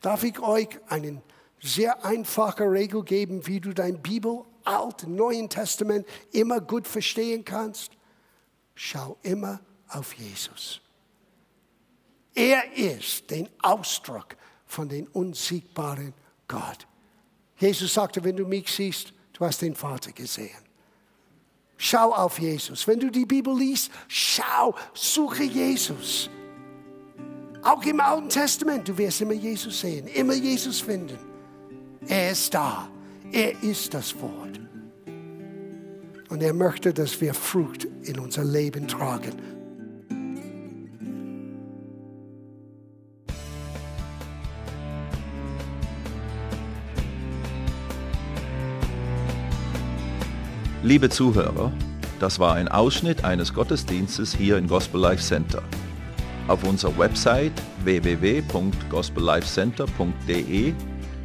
Darf 0.00 0.22
ich 0.22 0.38
euch 0.40 0.68
eine 0.88 1.22
sehr 1.64 2.04
einfache 2.04 2.70
Regel 2.70 3.02
geben, 3.02 3.46
wie 3.46 3.58
du 3.58 3.72
dein 3.72 4.00
Bibel, 4.02 4.42
Alt, 4.64 5.08
Neuen 5.08 5.48
Testament 5.48 6.06
immer 6.30 6.60
gut 6.60 6.86
verstehen 6.86 7.44
kannst? 7.44 7.92
Schau 8.74 9.16
immer 9.22 9.60
auf 9.88 10.12
Jesus. 10.14 10.80
Er 12.34 12.76
ist 12.76 13.30
den 13.30 13.48
Ausdruck 13.62 14.36
von 14.66 14.88
dem 14.88 15.06
unsiegbaren 15.12 16.12
Gott. 16.48 16.86
Jesus 17.56 17.94
sagte, 17.94 18.22
wenn 18.24 18.36
du 18.36 18.44
mich 18.44 18.68
siehst, 18.70 19.14
du 19.32 19.44
hast 19.44 19.62
den 19.62 19.74
Vater 19.74 20.12
gesehen. 20.12 20.50
Schau 21.78 22.12
auf 22.12 22.38
Jesus. 22.38 22.86
Wenn 22.86 23.00
du 23.00 23.10
die 23.10 23.26
Bibel 23.26 23.56
liest, 23.56 23.90
schau, 24.08 24.74
suche 24.92 25.44
Jesus. 25.44 26.28
Auch 27.62 27.82
im 27.84 28.00
Alten 28.00 28.28
Testament, 28.28 28.86
du 28.86 28.98
wirst 28.98 29.22
immer 29.22 29.32
Jesus 29.32 29.80
sehen, 29.80 30.06
immer 30.08 30.34
Jesus 30.34 30.80
finden. 30.80 31.33
Er 32.08 32.32
ist 32.32 32.54
da. 32.54 32.88
Er 33.32 33.62
ist 33.62 33.94
das 33.94 34.14
Wort. 34.20 34.60
Und 36.28 36.42
er 36.42 36.52
möchte, 36.52 36.92
dass 36.92 37.18
wir 37.20 37.32
Frucht 37.34 37.86
in 38.02 38.18
unser 38.18 38.42
Leben 38.44 38.88
tragen. 38.88 39.32
Liebe 50.82 51.08
Zuhörer, 51.08 51.70
das 52.20 52.38
war 52.38 52.56
ein 52.56 52.68
Ausschnitt 52.68 53.24
eines 53.24 53.54
Gottesdienstes 53.54 54.34
hier 54.34 54.58
im 54.58 54.68
Gospel 54.68 55.00
Life 55.00 55.22
Center. 55.22 55.62
Auf 56.46 56.62
unserer 56.62 56.98
Website 56.98 57.54
www.gospellifecenter.de 57.84 60.74